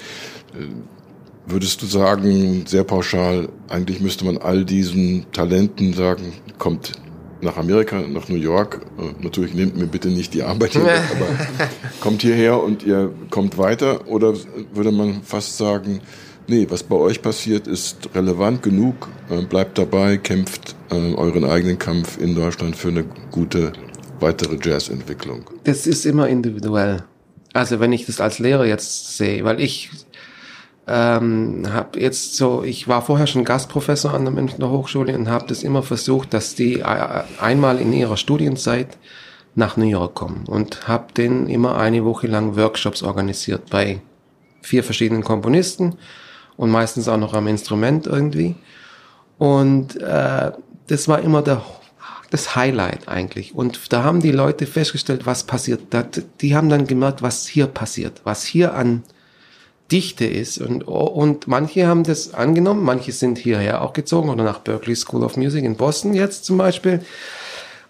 [1.45, 6.93] Würdest du sagen, sehr pauschal, eigentlich müsste man all diesen Talenten sagen, kommt
[7.41, 8.81] nach Amerika, nach New York.
[8.97, 11.69] Äh, natürlich nehmt mir bitte nicht die Arbeit hier aber
[11.99, 14.07] kommt hierher und ihr kommt weiter.
[14.07, 14.33] Oder
[14.73, 16.01] würde man fast sagen,
[16.47, 21.79] nee, was bei euch passiert, ist relevant genug, äh, bleibt dabei, kämpft äh, euren eigenen
[21.79, 23.73] Kampf in Deutschland für eine gute
[24.19, 25.49] weitere Jazzentwicklung?
[25.63, 27.03] Das ist immer individuell.
[27.53, 29.89] Also wenn ich das als Lehrer jetzt sehe, weil ich
[30.91, 35.47] ähm, habe jetzt so, ich war vorher schon Gastprofessor an der Münchner Hochschule und habe
[35.47, 38.97] das immer versucht, dass die äh, einmal in ihrer Studienzeit
[39.55, 44.01] nach New York kommen und habe denen immer eine Woche lang Workshops organisiert bei
[44.61, 45.95] vier verschiedenen Komponisten
[46.57, 48.55] und meistens auch noch am Instrument irgendwie.
[49.37, 50.51] Und äh,
[50.87, 51.61] das war immer der,
[52.31, 53.55] das Highlight eigentlich.
[53.55, 55.81] Und da haben die Leute festgestellt, was passiert.
[56.41, 59.03] Die haben dann gemerkt, was hier passiert, was hier an
[59.91, 60.59] Dichte ist.
[60.59, 65.23] Und, und manche haben das angenommen, manche sind hierher auch gezogen oder nach Berkeley School
[65.23, 67.01] of Music in Boston jetzt zum Beispiel.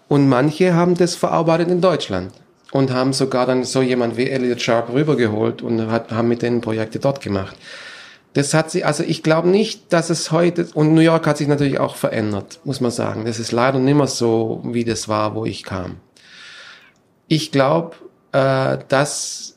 [0.08, 2.32] Und manche haben das verarbeitet in Deutschland
[2.72, 6.60] und haben sogar dann so jemand wie Elliot Sharp rübergeholt und hat, haben mit denen
[6.60, 7.56] Projekte dort gemacht.
[8.34, 11.48] Das hat sie, also ich glaube nicht, dass es heute, und New York hat sich
[11.48, 13.26] natürlich auch verändert, muss man sagen.
[13.26, 15.96] Das ist leider nicht mehr so, wie das war, wo ich kam.
[17.28, 17.96] Ich glaube,
[18.32, 19.51] äh, dass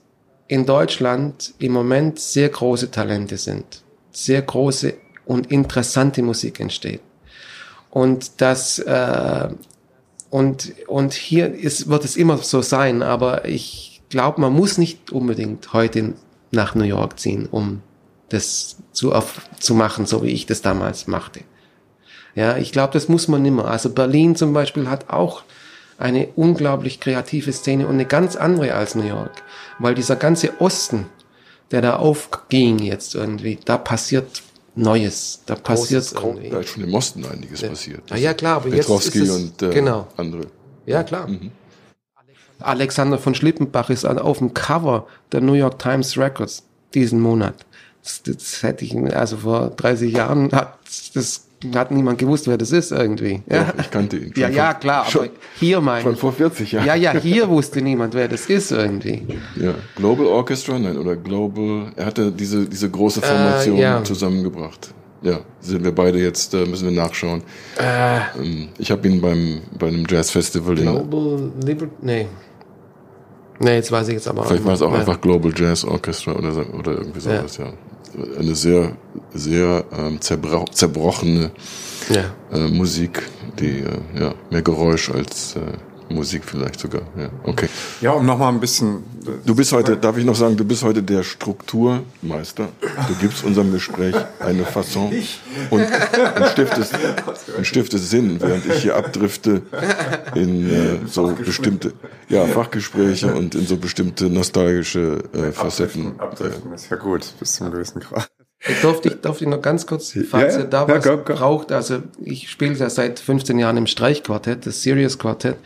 [0.47, 4.93] in Deutschland im Moment sehr große Talente sind, sehr große
[5.25, 7.01] und interessante Musik entsteht.
[7.89, 9.49] Und das, äh,
[10.29, 15.11] und, und hier ist, wird es immer so sein, aber ich glaube, man muss nicht
[15.11, 16.13] unbedingt heute
[16.51, 17.81] nach New York ziehen, um
[18.29, 21.41] das zu, auf, zu machen, so wie ich das damals machte.
[22.35, 23.65] Ja, ich glaube, das muss man nimmer.
[23.65, 25.43] Also Berlin zum Beispiel hat auch
[25.97, 29.43] eine unglaublich kreative Szene und eine ganz andere als New York.
[29.79, 31.07] Weil dieser ganze Osten,
[31.71, 34.43] der da aufging jetzt irgendwie, da passiert
[34.75, 35.41] Neues.
[35.45, 36.49] Da passiert irgendwie.
[36.49, 37.69] Da ist schon im Osten einiges ja.
[37.69, 38.01] passiert.
[38.09, 40.07] Ah, ja, klar, aber Petrovsky jetzt ist es, und äh, genau.
[40.17, 40.47] andere.
[40.85, 41.27] Ja, klar.
[41.27, 41.51] Mhm.
[42.59, 47.65] Alexander von Schlippenbach ist auf dem Cover der New York Times Records diesen Monat.
[48.03, 50.77] Das, das hätte ich, also vor 30 Jahren hat
[51.13, 53.41] das hat niemand gewusst, wer das ist irgendwie.
[53.49, 54.33] Ja, Doch, ich kannte ihn.
[54.37, 55.29] Ja, ja, klar, schon,
[55.59, 56.03] hier mein.
[56.03, 56.85] Schon vor 40 Jahren.
[56.85, 59.25] Ja, ja, hier wusste niemand, wer das ist irgendwie.
[59.55, 64.03] Ja, Global Orchestra, nein, oder Global, er hatte diese, diese große äh, Formation äh, ja.
[64.03, 64.93] zusammengebracht.
[65.21, 67.41] Ja, sind wir beide jetzt, äh, müssen wir nachschauen.
[67.79, 72.27] Äh, ähm, ich habe ihn beim, bei einem Jazzfestival Global Liberty, nee.
[73.59, 74.47] Nee, jetzt weiß ich jetzt aber auch.
[74.47, 74.99] Vielleicht war es auch ja.
[74.99, 77.71] einfach Global Jazz Orchestra oder, oder irgendwie sowas, ja.
[78.39, 78.91] Eine sehr,
[79.33, 81.51] sehr ähm, zerbro zerbrochene
[82.09, 82.33] ja.
[82.51, 83.23] äh, Musik,
[83.59, 85.59] die äh, ja, mehr Geräusch als äh,
[86.09, 87.01] Musik vielleicht sogar.
[87.17, 87.67] Ja, okay.
[88.01, 89.03] Ja, um nochmal ein bisschen.
[89.45, 92.69] Du bist heute, darf ich noch sagen, du bist heute der Strukturmeister.
[93.07, 95.11] Du gibst unserem Gespräch eine Fasson
[95.71, 96.93] und, und, stiftest,
[97.57, 99.63] und stiftest Sinn, während ich hier abdrifte
[100.35, 101.93] in äh, so bestimmte
[102.29, 106.19] ja, Fachgespräche und in so bestimmte nostalgische äh, Facetten.
[106.19, 108.29] Abdriften, abdriften ist ja gut, bis zum gewissen Grad.
[108.67, 111.99] Ich durfte, ich durfte noch ganz kurz, falls ja, da was ja, komm, braucht, also
[112.23, 115.57] ich spiele ja seit 15 Jahren im Streichquartett, das Serious Quartett.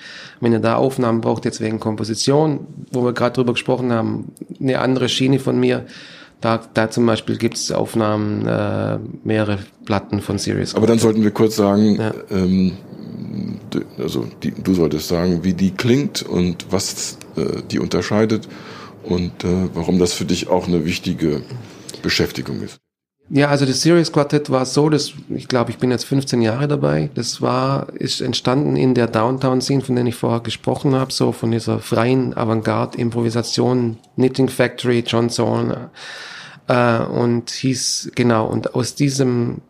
[0.42, 4.80] Wenn ihr da Aufnahmen braucht, jetzt wegen Komposition, wo wir gerade drüber gesprochen haben, eine
[4.80, 5.86] andere Schiene von mir,
[6.42, 10.78] da, da zum Beispiel gibt's Aufnahmen, äh, mehrere Platten von Serious Quartet.
[10.78, 12.14] Aber dann sollten wir kurz sagen, ja.
[12.32, 12.78] ähm,
[13.98, 18.48] also die, du solltest sagen, wie die klingt und was äh, die unterscheidet
[19.04, 21.42] und äh, warum das für dich auch eine wichtige
[22.02, 22.80] Beschäftigung ist.
[23.32, 26.68] Ja, also das Serious Quartett war so, dass ich glaube, ich bin jetzt 15 Jahre
[26.68, 27.12] dabei.
[27.14, 31.32] Das war ist entstanden in der Downtown Scene, von der ich vorher gesprochen habe, so
[31.32, 35.76] von dieser freien Avantgarde Improvisation, Knitting Factory, John Zorn
[36.68, 39.62] äh, und hieß genau und aus diesem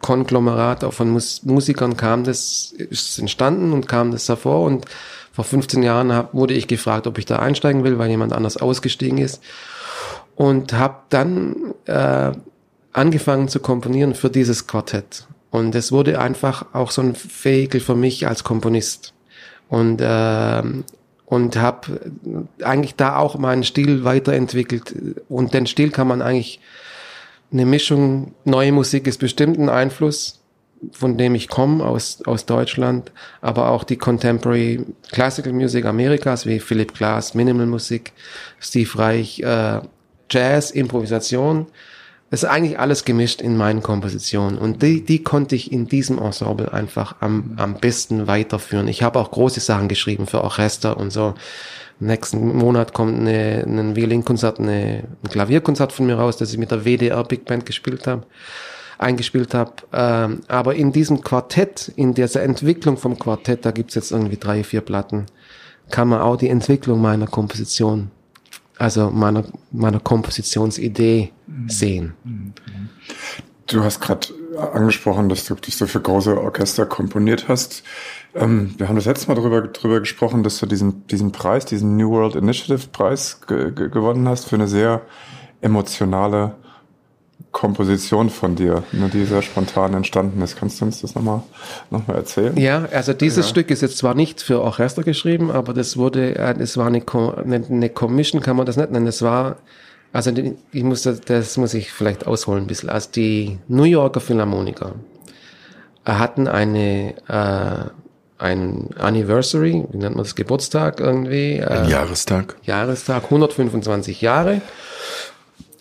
[0.00, 4.64] Konglomerat auch von Mus Musikern kam das ist entstanden und kam das hervor.
[4.66, 4.86] Und
[5.30, 8.56] vor 15 Jahren hab, wurde ich gefragt, ob ich da einsteigen will, weil jemand anders
[8.56, 9.40] ausgestiegen ist
[10.36, 12.32] und habe dann äh,
[12.92, 15.26] angefangen zu komponieren für dieses Quartett.
[15.50, 19.12] Und es wurde einfach auch so ein Vehikel für mich als Komponist.
[19.68, 20.62] Und, äh,
[21.26, 22.00] und habe
[22.62, 24.94] eigentlich da auch meinen Stil weiterentwickelt.
[25.28, 26.60] Und den Stil kann man eigentlich
[27.52, 30.40] eine Mischung, neue Musik ist bestimmt ein Einfluss,
[30.90, 36.58] von dem ich komme, aus, aus Deutschland, aber auch die Contemporary Classical Music Amerikas, wie
[36.58, 38.12] Philip Glass, Minimal Musik,
[38.58, 39.80] Steve Reich, äh,
[40.32, 41.66] Jazz, Improvisation,
[42.32, 46.18] es ist eigentlich alles gemischt in meinen Kompositionen und die, die konnte ich in diesem
[46.18, 48.88] Ensemble einfach am, am besten weiterführen.
[48.88, 51.34] Ich habe auch große Sachen geschrieben für Orchester und so.
[52.00, 56.70] Nächsten Monat kommt eine, ein Violinkonzert, eine, ein Klavierkonzert von mir raus, das ich mit
[56.70, 58.22] der WDR Big Band gespielt habe,
[58.96, 59.72] eingespielt habe.
[59.92, 64.64] Ähm, aber in diesem Quartett, in dieser Entwicklung vom Quartett, da gibt's jetzt irgendwie drei,
[64.64, 65.26] vier Platten,
[65.90, 68.10] kann man auch die Entwicklung meiner Komposition
[68.78, 71.32] also meiner, meiner Kompositionsidee
[71.66, 72.14] sehen.
[73.66, 74.28] Du hast gerade
[74.72, 77.82] angesprochen, dass du dich so für große Orchester komponiert hast.
[78.34, 81.96] Ähm, wir haben das letzte Mal darüber, darüber gesprochen, dass du diesen, diesen Preis, diesen
[81.96, 85.02] New World Initiative Preis ge gewonnen hast für eine sehr
[85.60, 86.56] emotionale
[87.52, 90.56] Komposition von dir, ne, die sehr spontan entstanden ist.
[90.56, 91.42] Kannst du uns das nochmal
[91.90, 92.56] noch mal erzählen?
[92.56, 93.50] Ja, also dieses ja.
[93.50, 97.90] Stück ist jetzt zwar nicht für Orchester geschrieben, aber das wurde, es war eine, eine
[97.90, 99.06] Commission, kann man das nicht nennen.
[99.06, 99.56] Es war,
[100.12, 100.32] also
[100.72, 102.88] ich muss das, das muss ich vielleicht ausholen ein bisschen.
[102.88, 104.94] Also die New Yorker Philharmoniker
[106.06, 107.90] hatten eine, äh,
[108.38, 111.58] ein Anniversary, wie nennt man das, Geburtstag irgendwie?
[111.58, 112.56] Äh, ein Jahrestag.
[112.62, 114.62] Jahrestag, 125 Jahre.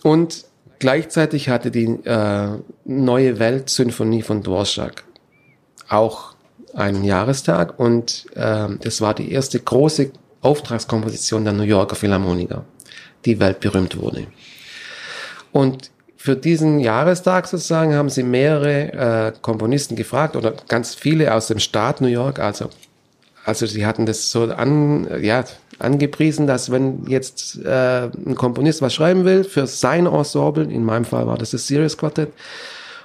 [0.04, 0.51] Und
[0.82, 5.04] Gleichzeitig hatte die äh, Neue Welt Symphonie von Dvorak
[5.88, 6.34] auch
[6.74, 10.10] einen Jahrestag und äh, das war die erste große
[10.42, 12.66] Auftragskomposition der New Yorker Philharmoniker,
[13.26, 14.26] die weltberühmt wurde.
[15.52, 18.94] Und für diesen Jahrestag sozusagen haben sie mehrere
[19.28, 22.72] äh, Komponisten gefragt oder ganz viele aus dem Staat New York, also
[23.46, 25.44] also sie hatten das so an, ja,
[25.82, 31.06] angepriesen, dass wenn jetzt äh, ein Komponist was schreiben will für sein Ensemble, in meinem
[31.06, 32.32] Fall war das das Serious Quartet,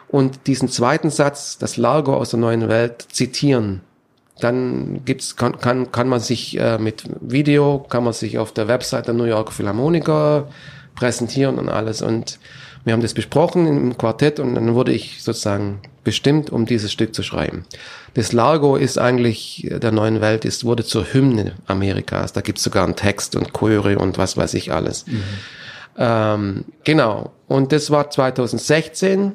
[0.09, 3.81] und diesen zweiten Satz, das Largo aus der neuen Welt, zitieren,
[4.41, 8.69] dann gibt's, kann, kann, kann man sich äh, mit Video, kann man sich auf der
[8.69, 10.49] Website der New York Philharmoniker
[10.95, 12.03] präsentieren und alles.
[12.03, 12.39] Und
[12.87, 17.17] wir haben das besprochen im Quartett und dann wurde ich sozusagen bestimmt, um dieses Stück
[17.17, 17.65] zu schreiben.
[18.15, 22.33] Das Largo ist eigentlich der neuen Welt, ist, wurde zur Hymne Amerikas.
[22.33, 25.05] Da gibt's sogar einen Text und Chöre und was weiß ich alles.
[25.09, 25.23] Mhm.
[25.99, 27.33] Ähm, genau.
[27.49, 29.33] Und das war 2016,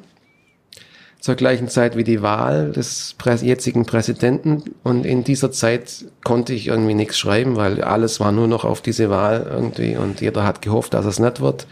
[1.20, 4.64] zur gleichen Zeit wie die Wahl des jetzigen Präsidenten.
[4.82, 8.80] Und in dieser Zeit konnte ich irgendwie nichts schreiben, weil alles war nur noch auf
[8.80, 11.66] diese Wahl irgendwie und jeder hat gehofft, dass es nicht wird.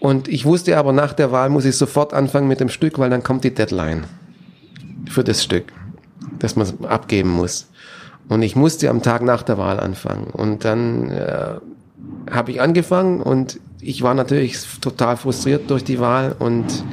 [0.00, 3.10] Und ich wusste aber, nach der Wahl muss ich sofort anfangen mit dem Stück, weil
[3.10, 4.04] dann kommt die Deadline
[5.08, 5.72] für das Stück,
[6.38, 7.68] das man abgeben muss.
[8.28, 10.28] Und ich musste am Tag nach der Wahl anfangen.
[10.28, 11.54] Und dann äh,
[12.30, 16.84] habe ich angefangen und ich war natürlich total frustriert durch die Wahl und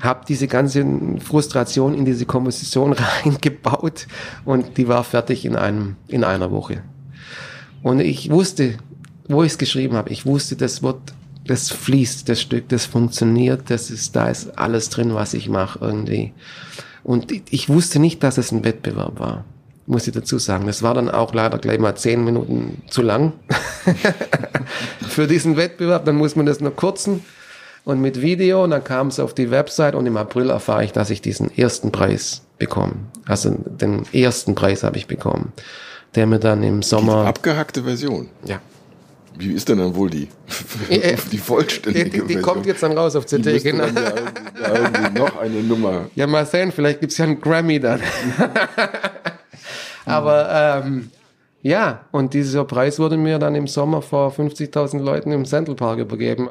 [0.00, 0.84] habe diese ganze
[1.20, 2.92] Frustration in diese Komposition
[3.24, 4.06] reingebaut
[4.44, 6.82] und die war fertig in einem in einer Woche.
[7.82, 8.74] Und ich wusste,
[9.28, 11.00] wo ich es geschrieben habe, ich wusste, das wird
[11.46, 15.78] das fließt, das Stück, das funktioniert, das ist, da ist alles drin, was ich mache
[15.80, 16.32] irgendwie.
[17.04, 19.44] Und ich wusste nicht, dass es ein Wettbewerb war,
[19.86, 20.66] muss ich dazu sagen.
[20.66, 23.32] Das war dann auch leider gleich mal zehn Minuten zu lang
[25.08, 26.04] für diesen Wettbewerb.
[26.04, 27.24] Dann muss man das nur kurzen
[27.84, 30.92] und mit Video und dann kam es auf die Website und im April erfahre ich,
[30.92, 32.94] dass ich diesen ersten Preis bekomme.
[33.26, 35.52] Also den ersten Preis habe ich bekommen,
[36.14, 37.22] der mir dann im Sommer...
[37.22, 38.28] Die abgehackte Version?
[38.44, 38.60] Ja.
[39.38, 40.28] Wie ist denn dann wohl die,
[40.88, 43.84] äh, die vollständige Die, die, die kommt jetzt dann raus auf CD, genau.
[43.86, 44.14] Ja,
[44.62, 46.06] ja noch eine Nummer.
[46.14, 48.00] Ja, mal sehen, vielleicht gibt's ja einen Grammy dann.
[50.04, 51.10] Aber ähm,
[51.62, 55.98] ja, und dieser Preis wurde mir dann im Sommer vor 50.000 Leuten im Central Park
[55.98, 56.50] übergeben.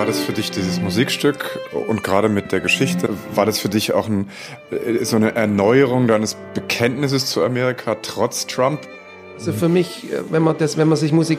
[0.00, 3.92] War das für dich dieses Musikstück und gerade mit der Geschichte, war das für dich
[3.92, 4.30] auch ein,
[4.70, 8.80] äh, so eine Erneuerung deines Bekenntnisses zu Amerika trotz Trump?
[9.34, 11.38] Also für mich, äh, wenn man das, wenn man sich Musik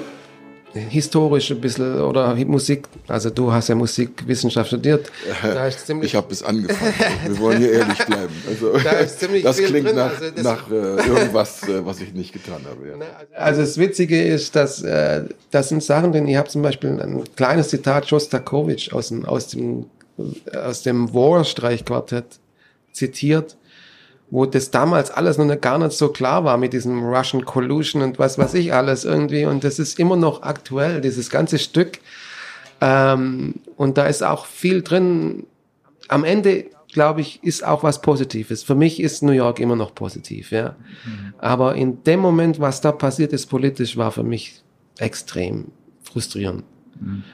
[0.74, 5.12] historisch ein bisschen oder Musik, also du hast ja Musikwissenschaft studiert.
[5.42, 6.94] Da ist ziemlich ich habe es angefangen.
[7.26, 8.34] Wir wollen hier ehrlich bleiben.
[8.48, 9.96] Also, da ist ziemlich das klingt drin.
[9.96, 12.88] nach, also nach äh, irgendwas, äh, was ich nicht getan habe.
[12.88, 13.06] Ja.
[13.38, 17.24] Also das Witzige ist, dass äh, das sind Sachen, denn ich habe zum Beispiel ein
[17.36, 19.86] kleines Zitat Shostakovich aus dem aus dem
[20.56, 22.40] aus dem War-Streichquartett
[22.92, 23.58] zitiert
[24.32, 28.18] wo das damals alles noch gar nicht so klar war mit diesem Russian Collusion und
[28.18, 29.46] was weiß ich alles irgendwie.
[29.46, 32.00] Und das ist immer noch aktuell, dieses ganze Stück.
[32.80, 35.46] Ähm, und da ist auch viel drin.
[36.08, 38.64] Am Ende, glaube ich, ist auch was Positives.
[38.64, 40.78] Für mich ist New York immer noch positiv, ja.
[41.06, 41.34] Mhm.
[41.38, 44.64] Aber in dem Moment, was da passiert ist politisch, war für mich
[44.98, 45.66] extrem
[46.04, 46.64] frustrierend.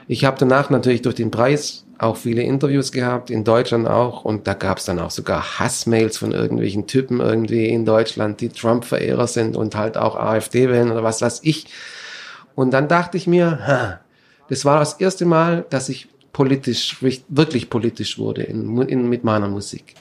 [0.06, 4.24] Ich habe danach natürlich durch den Preis auch viele Interviews gehabt, in Deutschland auch.
[4.24, 8.48] Und da gab es dann auch sogar Hassmails von irgendwelchen Typen irgendwie in Deutschland, die
[8.48, 11.66] Trump-Verehrer sind und halt auch AfD wählen oder was weiß ich.
[12.54, 14.00] Und dann dachte ich mir, ha,
[14.48, 16.96] das war das erste Mal, dass ich politisch,
[17.28, 19.94] wirklich politisch wurde in, in, mit meiner Musik.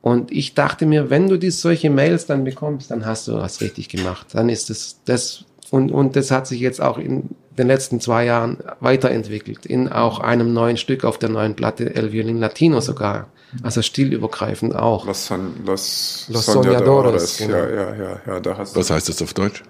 [0.00, 3.60] Und ich dachte mir, wenn du die solche Mails dann bekommst, dann hast du was
[3.60, 4.26] richtig gemacht.
[4.32, 8.24] Dann ist es das, und, und das hat sich jetzt auch in den letzten zwei
[8.24, 13.28] Jahren weiterentwickelt, in auch einem neuen Stück auf der neuen Platte El Violin Latino sogar.
[13.62, 15.06] Also stilübergreifend auch.
[15.06, 17.38] Los, Son, Los, Los Soñadores.
[17.38, 17.56] Genau.
[17.56, 19.62] Ja, ja, ja, ja, da hast Was heißt das auf Deutsch?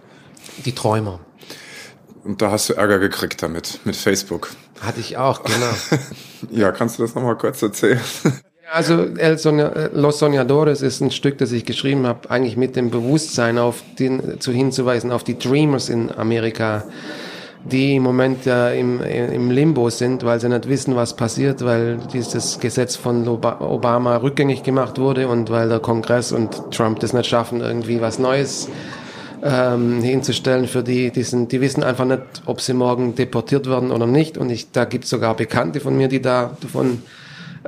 [0.64, 1.18] Die Träumer.
[2.22, 4.50] Und da hast du Ärger gekriegt damit, mit Facebook.
[4.80, 5.72] Hatte ich auch, genau.
[6.50, 8.00] ja, kannst du das nochmal kurz erzählen?
[8.72, 12.90] Also El Sonia, Los Soñadores ist ein Stück, das ich geschrieben habe, eigentlich mit dem
[12.90, 16.84] Bewusstsein auf den, zu hinzuweisen auf die Dreamers in Amerika,
[17.64, 21.98] die im Moment äh, im, im Limbo sind, weil sie nicht wissen, was passiert, weil
[22.12, 27.26] dieses Gesetz von Obama rückgängig gemacht wurde und weil der Kongress und Trump das nicht
[27.26, 28.68] schaffen, irgendwie was Neues
[29.42, 33.90] ähm, hinzustellen für die, die, sind, die wissen einfach nicht, ob sie morgen deportiert werden
[33.90, 34.38] oder nicht.
[34.38, 37.02] Und ich, da gibt es sogar Bekannte von mir, die da davon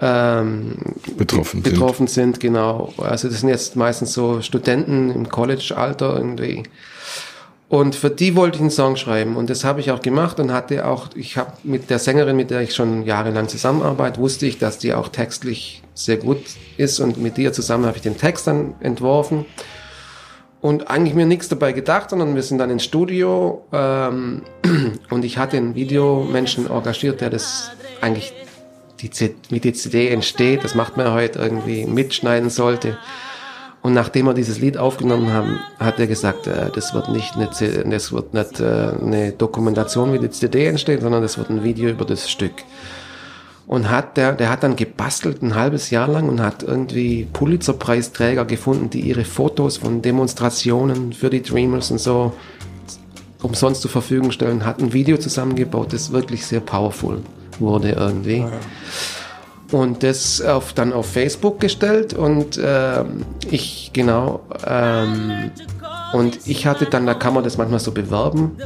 [0.00, 0.76] ähm,
[1.16, 2.34] betroffen, betroffen sind.
[2.34, 2.40] sind.
[2.40, 2.92] Genau.
[2.98, 6.64] Also das sind jetzt meistens so Studenten im College-Alter irgendwie.
[7.68, 9.36] Und für die wollte ich einen Song schreiben.
[9.36, 12.50] Und das habe ich auch gemacht und hatte auch, ich habe mit der Sängerin, mit
[12.50, 16.38] der ich schon jahrelang zusammenarbeite, wusste ich, dass die auch textlich sehr gut
[16.76, 17.00] ist.
[17.00, 19.46] Und mit ihr zusammen habe ich den Text dann entworfen.
[20.60, 24.42] Und eigentlich mir nichts dabei gedacht, sondern wir sind dann ins Studio ähm,
[25.10, 27.70] und ich hatte einen Videomenschen engagiert, der das
[28.00, 28.32] eigentlich
[29.00, 32.96] die, wie die CD entsteht, das macht man heute irgendwie mitschneiden sollte.
[33.84, 37.50] Und nachdem wir dieses Lied aufgenommen haben, hat er gesagt, äh, das wird nicht eine,
[37.90, 41.90] das wird nicht äh, eine Dokumentation, wie die CD entsteht, sondern das wird ein Video
[41.90, 42.54] über das Stück.
[43.66, 48.46] Und hat der, der hat dann gebastelt ein halbes Jahr lang und hat irgendwie Pulitzerpreisträger
[48.46, 52.32] gefunden, die ihre Fotos von Demonstrationen für die Dreamers und so
[53.42, 57.18] umsonst zur Verfügung stellen, hat ein Video zusammengebaut, das wirklich sehr powerful
[57.58, 58.38] wurde irgendwie.
[58.38, 58.50] Ja
[59.74, 63.02] und das auf, dann auf Facebook gestellt und äh,
[63.50, 65.50] ich, genau, ähm,
[66.12, 68.56] und ich hatte dann, da kann man das manchmal so bewerben,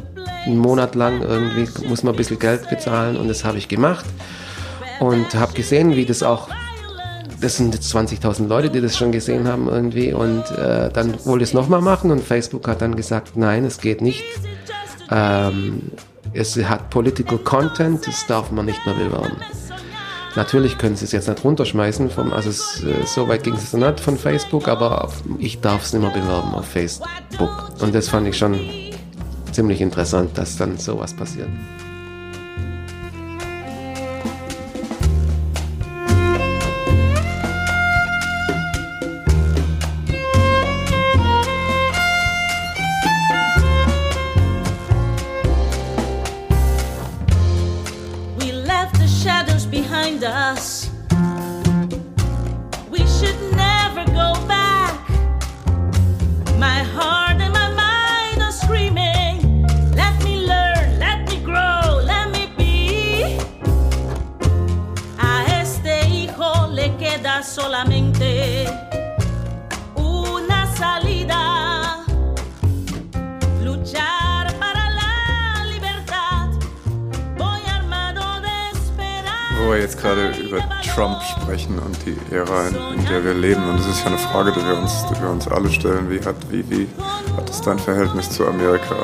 [0.45, 4.05] einen Monat lang irgendwie muss man ein bisschen Geld bezahlen und das habe ich gemacht
[5.01, 6.51] und habe gesehen, wie das auch,
[7.41, 11.43] das sind jetzt 20.000 Leute, die das schon gesehen haben irgendwie und äh, dann wollte
[11.43, 14.25] ich es nochmal machen und Facebook hat dann gesagt, nein, es geht nicht.
[15.11, 15.91] Ähm,
[16.35, 19.39] es hat Political Content, das darf man nicht mehr bewerben.
[20.39, 23.73] Natürlich können sie es jetzt nicht runterschmeißen, vom, also es, äh, so weit ging es
[23.73, 25.11] nicht von Facebook, aber
[25.41, 27.73] ich darf es nicht mehr bewerben auf Facebook.
[27.81, 28.57] Und das fand ich schon
[29.51, 31.49] ziemlich interessant, dass dann sowas passiert.
[84.39, 86.11] Alle stellen.
[86.11, 86.89] Wie hat, wie, wie
[87.37, 88.97] hat es dein Verhältnis zu Amerika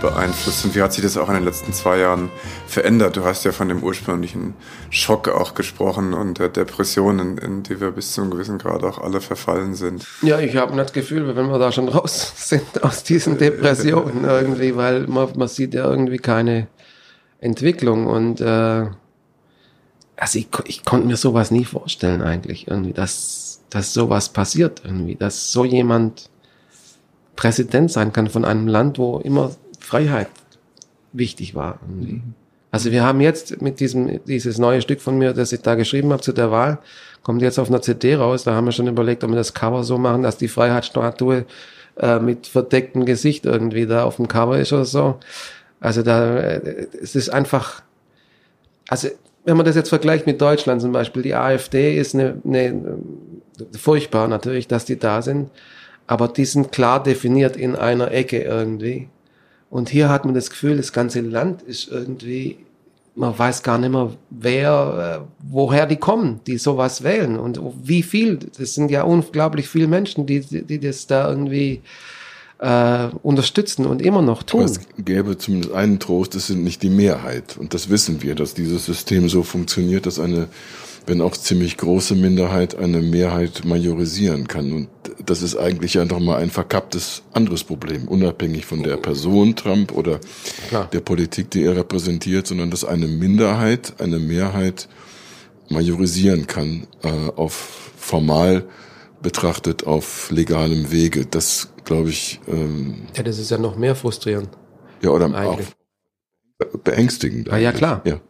[0.00, 2.30] beeinflusst und wie hat sich das auch in den letzten zwei Jahren
[2.66, 3.16] verändert?
[3.16, 4.54] Du hast ja von dem ursprünglichen
[4.90, 8.84] Schock auch gesprochen und der Depression, in, in die wir bis zu einem gewissen Grad
[8.84, 10.06] auch alle verfallen sind.
[10.22, 14.76] Ja, ich habe das Gefühl, wenn wir da schon raus sind aus diesen Depressionen irgendwie,
[14.76, 16.66] weil man, man sieht ja irgendwie keine
[17.40, 18.86] Entwicklung und äh,
[20.16, 23.43] also ich, ich konnte mir sowas nie vorstellen eigentlich irgendwie, dass,
[23.74, 26.30] dass sowas passiert irgendwie, dass so jemand
[27.34, 30.28] Präsident sein kann von einem Land, wo immer Freiheit
[31.12, 31.80] wichtig war.
[31.88, 32.22] Irgendwie.
[32.70, 36.12] Also wir haben jetzt mit diesem, dieses neue Stück von mir, das ich da geschrieben
[36.12, 36.78] habe zu der Wahl,
[37.24, 38.44] kommt jetzt auf einer CD raus.
[38.44, 41.44] Da haben wir schon überlegt, ob wir das Cover so machen, dass die Freiheitsstatue
[41.96, 45.18] äh, mit verdecktem Gesicht irgendwie da auf dem Cover ist oder so.
[45.80, 47.82] Also da, äh, es ist einfach,
[48.88, 49.08] also
[49.44, 52.98] wenn man das jetzt vergleicht mit Deutschland zum Beispiel, die AfD ist eine, eine
[53.78, 55.50] furchtbar natürlich, dass die da sind,
[56.06, 59.08] aber die sind klar definiert in einer Ecke irgendwie.
[59.70, 62.58] Und hier hat man das Gefühl, das ganze Land ist irgendwie,
[63.14, 68.02] man weiß gar nicht mehr, wer, äh, woher die kommen, die sowas wählen und wie
[68.02, 68.38] viel.
[68.56, 71.82] Das sind ja unglaublich viele Menschen, die, die das da irgendwie
[72.64, 74.62] äh, unterstützen und immer noch tun.
[74.62, 77.58] Aber es gäbe zumindest einen Trost, es sind nicht die Mehrheit.
[77.58, 80.48] Und das wissen wir, dass dieses System so funktioniert, dass eine,
[81.06, 84.72] wenn auch ziemlich große Minderheit eine Mehrheit majorisieren kann.
[84.72, 84.88] Und
[85.26, 90.18] das ist eigentlich ja nochmal ein verkapptes anderes Problem, unabhängig von der Person Trump oder
[90.68, 90.88] Klar.
[90.90, 94.88] der Politik, die er repräsentiert, sondern dass eine Minderheit eine Mehrheit
[95.68, 98.64] majorisieren kann äh, auf formal
[99.24, 101.26] betrachtet auf legalem Wege.
[101.26, 102.40] Das glaube ich.
[102.46, 104.50] Ähm, ja, das ist ja noch mehr frustrierend.
[105.02, 105.66] Ja, oder eigentlich.
[106.62, 107.50] auch beängstigend.
[107.50, 108.02] Ah, ja, klar.
[108.04, 108.20] Ja.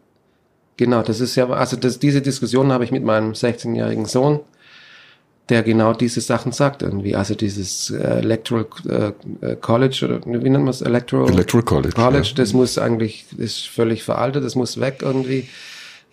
[0.77, 4.39] Genau, das ist ja, also das, diese Diskussion habe ich mit meinem 16-jährigen Sohn,
[5.49, 7.15] der genau diese Sachen sagt irgendwie.
[7.15, 8.65] Also dieses äh, Electoral
[9.41, 10.81] äh, College oder wie nennt man es?
[10.81, 11.93] Electoral, Electoral College.
[11.93, 12.35] College, ja.
[12.35, 15.47] das muss eigentlich, ist völlig veraltet, das muss weg irgendwie.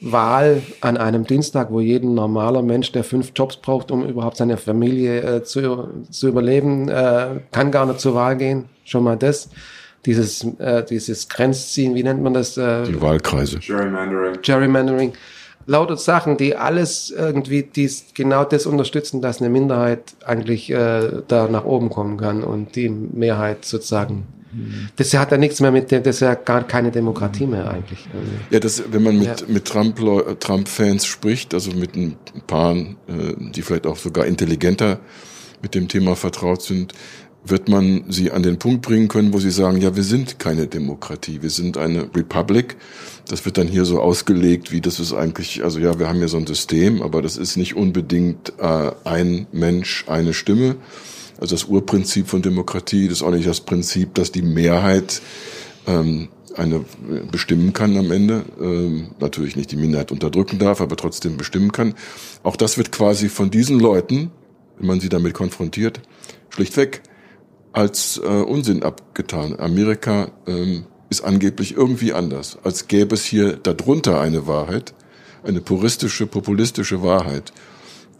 [0.03, 4.57] Wahl an einem Dienstag, wo jeden normaler Mensch, der fünf Jobs braucht, um überhaupt seine
[4.57, 8.65] Familie äh, zu, zu überleben, äh, kann gar nicht zur Wahl gehen.
[8.85, 9.51] Schon mal das.
[10.05, 12.57] Dieses, äh, dieses Grenzziehen, wie nennt man das?
[12.57, 13.61] Äh, Die Wahlkreise.
[13.61, 14.43] Gerrymandering.
[14.43, 15.13] Gerrymandering.
[15.67, 21.47] Lauter Sachen, die alles irgendwie dies, genau das unterstützen, dass eine Minderheit eigentlich äh, da
[21.47, 24.27] nach oben kommen kann und die Mehrheit sozusagen
[24.97, 28.07] das hat ja nichts mehr mit dem, das ist ja gar keine Demokratie mehr eigentlich.
[28.51, 29.47] Ja, das, wenn man mit, ja.
[29.49, 29.99] mit Trump,
[30.41, 32.17] Trump-Fans spricht, also mit ein
[32.47, 32.87] paar, äh,
[33.39, 35.01] die vielleicht auch sogar intelligenter
[35.63, 36.93] mit dem Thema vertraut sind,
[37.45, 40.67] wird man sie an den Punkt bringen können, wo sie sagen, ja, wir sind keine
[40.67, 42.77] Demokratie, wir sind eine Republic.
[43.29, 46.29] Das wird dann hier so ausgelegt, wie das ist eigentlich, also ja, wir haben ja
[46.29, 50.77] so ein System, aber das ist nicht unbedingt äh, ein Mensch, eine Stimme,
[51.43, 55.21] also das Urprinzip von Demokratie, das ist auch nicht das Prinzip, dass die Mehrheit
[55.89, 56.85] ähm, eine
[57.33, 58.45] bestimmen kann am Ende.
[58.61, 61.95] Ähm, natürlich nicht die Minderheit unterdrücken darf, aber trotzdem bestimmen kann.
[62.45, 64.31] Auch das wird quasi von diesen Leuten,
[64.79, 66.01] wenn man sie damit konfrontiert,
[66.51, 67.03] schlichtweg
[67.73, 69.59] als äh, Unsinn abgetan.
[69.59, 74.95] Amerika ähm, ist angeblich irgendwie anders, als gäbe es hier darunter eine Wahrheit,
[75.43, 77.53] eine puristische, populistische Wahrheit,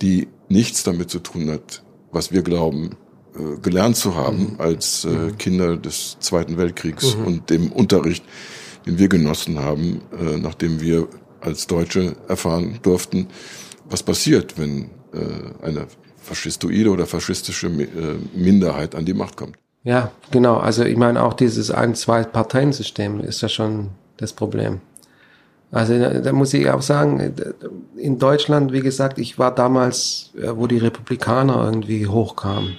[0.01, 2.97] die nichts damit zu tun hat, was wir glauben,
[3.35, 4.61] äh, gelernt zu haben mhm.
[4.61, 5.39] als äh, mhm.
[5.39, 7.27] Kinder des Zweiten Weltkriegs mhm.
[7.27, 8.25] und dem Unterricht,
[8.87, 11.09] den wir genossen haben, äh, nachdem wir
[11.41, 13.29] als Deutsche erfahren durften,
[13.89, 15.87] was passiert, wenn äh, eine
[16.17, 19.57] faschistoide oder faschistische äh, Minderheit an die Macht kommt.
[19.85, 20.59] Ja, genau.
[20.59, 24.81] Also ich meine auch dieses Ein-Zwei-Parteien-System ist ja schon das Problem.
[25.73, 27.35] Also da, da, muss ich auch sagen,
[27.97, 32.77] in Deutschland, wie gesagt, ich war damals, äh, wo die Republikaner irgendwie hochkamen.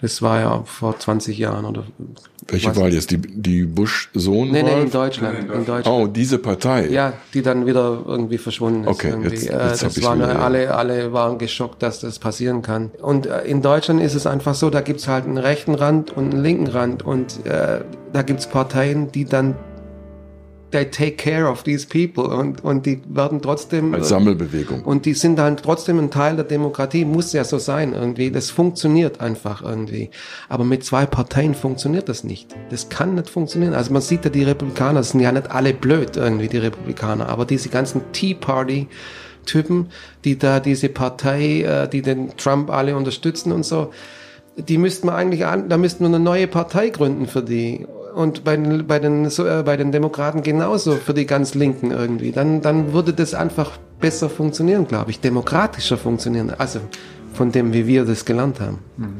[0.00, 1.84] Das war ja vor 20 Jahren oder.
[2.48, 3.10] Welche Wahl jetzt?
[3.10, 4.50] Die, die Bush-Sohn?
[4.50, 5.86] Nee, nee, in Deutschland, in Deutschland.
[5.86, 6.88] Oh, diese Partei.
[6.88, 8.90] Ja, die dann wieder irgendwie verschwunden ist.
[8.90, 9.30] Okay, irgendwie.
[9.30, 12.90] jetzt, jetzt äh, das waren wieder, alle, alle waren geschockt, dass das passieren kann.
[13.00, 16.32] Und äh, in Deutschland ist es einfach so, da gibt's halt einen rechten Rand und
[16.32, 17.80] einen linken Rand und äh,
[18.12, 19.54] da gibt's Parteien, die dann
[20.70, 23.94] they take care of these people und, und die werden trotzdem.
[23.94, 24.82] Als Sammelbewegung.
[24.82, 28.30] Und die sind dann trotzdem ein Teil der Demokratie, muss ja so sein irgendwie.
[28.30, 30.10] Das funktioniert einfach irgendwie.
[30.48, 32.54] Aber mit zwei Parteien funktioniert das nicht.
[32.70, 33.74] Das kann nicht funktionieren.
[33.74, 37.44] Also man sieht ja, die Republikaner sind ja nicht alle blöd irgendwie, die Republikaner, aber
[37.44, 38.88] diese ganzen Tea Party
[39.46, 39.88] Typen,
[40.24, 43.90] die da diese Partei, äh, die den Trump alle unterstützen und so,
[44.56, 48.44] die müssten wir eigentlich an, da müssten wir eine neue Partei gründen für die und
[48.44, 52.32] bei den, bei den, so, äh, bei den Demokraten genauso für die ganz Linken irgendwie.
[52.32, 56.52] Dann, dann würde das einfach besser funktionieren, glaube ich, demokratischer funktionieren.
[56.56, 56.80] Also
[57.32, 58.78] von dem, wie wir das gelernt haben.
[58.96, 59.16] Mhm.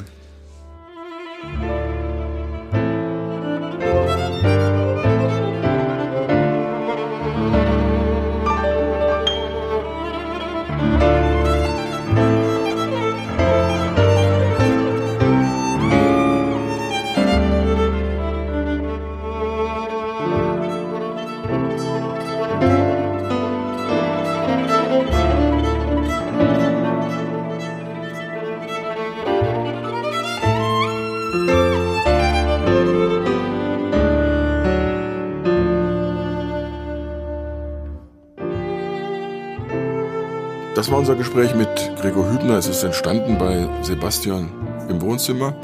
[40.91, 41.69] Das war unser Gespräch mit
[42.01, 42.57] Gregor Hübner.
[42.57, 44.51] Es ist entstanden bei Sebastian
[44.89, 45.55] im Wohnzimmer.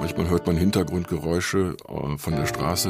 [0.00, 2.88] Manchmal hört man Hintergrundgeräusche äh, von der Straße,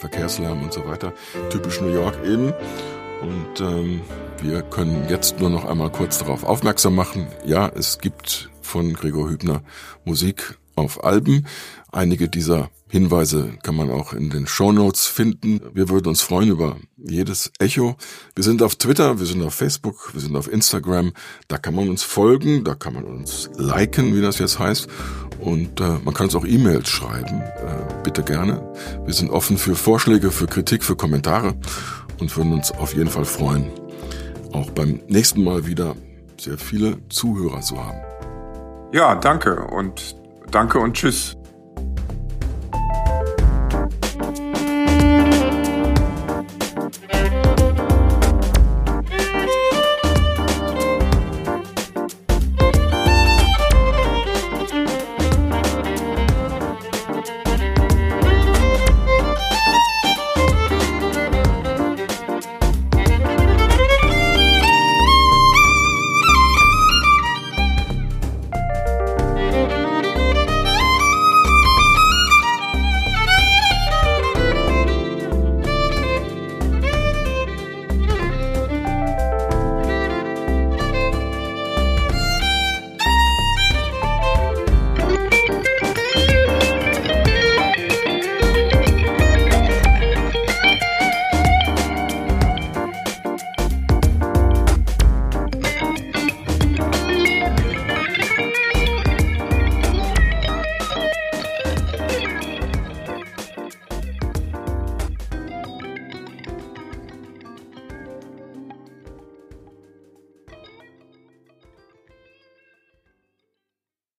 [0.00, 1.12] Verkehrslärm und so weiter.
[1.48, 2.52] Typisch New York eben.
[3.22, 4.00] Und ähm,
[4.42, 7.28] wir können jetzt nur noch einmal kurz darauf aufmerksam machen.
[7.44, 9.62] Ja, es gibt von Gregor Hübner
[10.04, 11.46] Musik auf Alben.
[11.92, 15.60] Einige dieser Hinweise kann man auch in den Show Notes finden.
[15.74, 17.96] Wir würden uns freuen über jedes Echo.
[18.34, 21.12] Wir sind auf Twitter, wir sind auf Facebook, wir sind auf Instagram.
[21.46, 24.88] Da kann man uns folgen, da kann man uns liken, wie das jetzt heißt.
[25.38, 28.72] Und äh, man kann uns auch E-Mails schreiben, äh, bitte gerne.
[29.04, 31.54] Wir sind offen für Vorschläge, für Kritik, für Kommentare
[32.18, 33.70] und würden uns auf jeden Fall freuen,
[34.52, 35.94] auch beim nächsten Mal wieder
[36.38, 38.00] sehr viele Zuhörer zu haben.
[38.92, 40.19] Ja, danke und
[40.50, 41.39] danke und tschüss.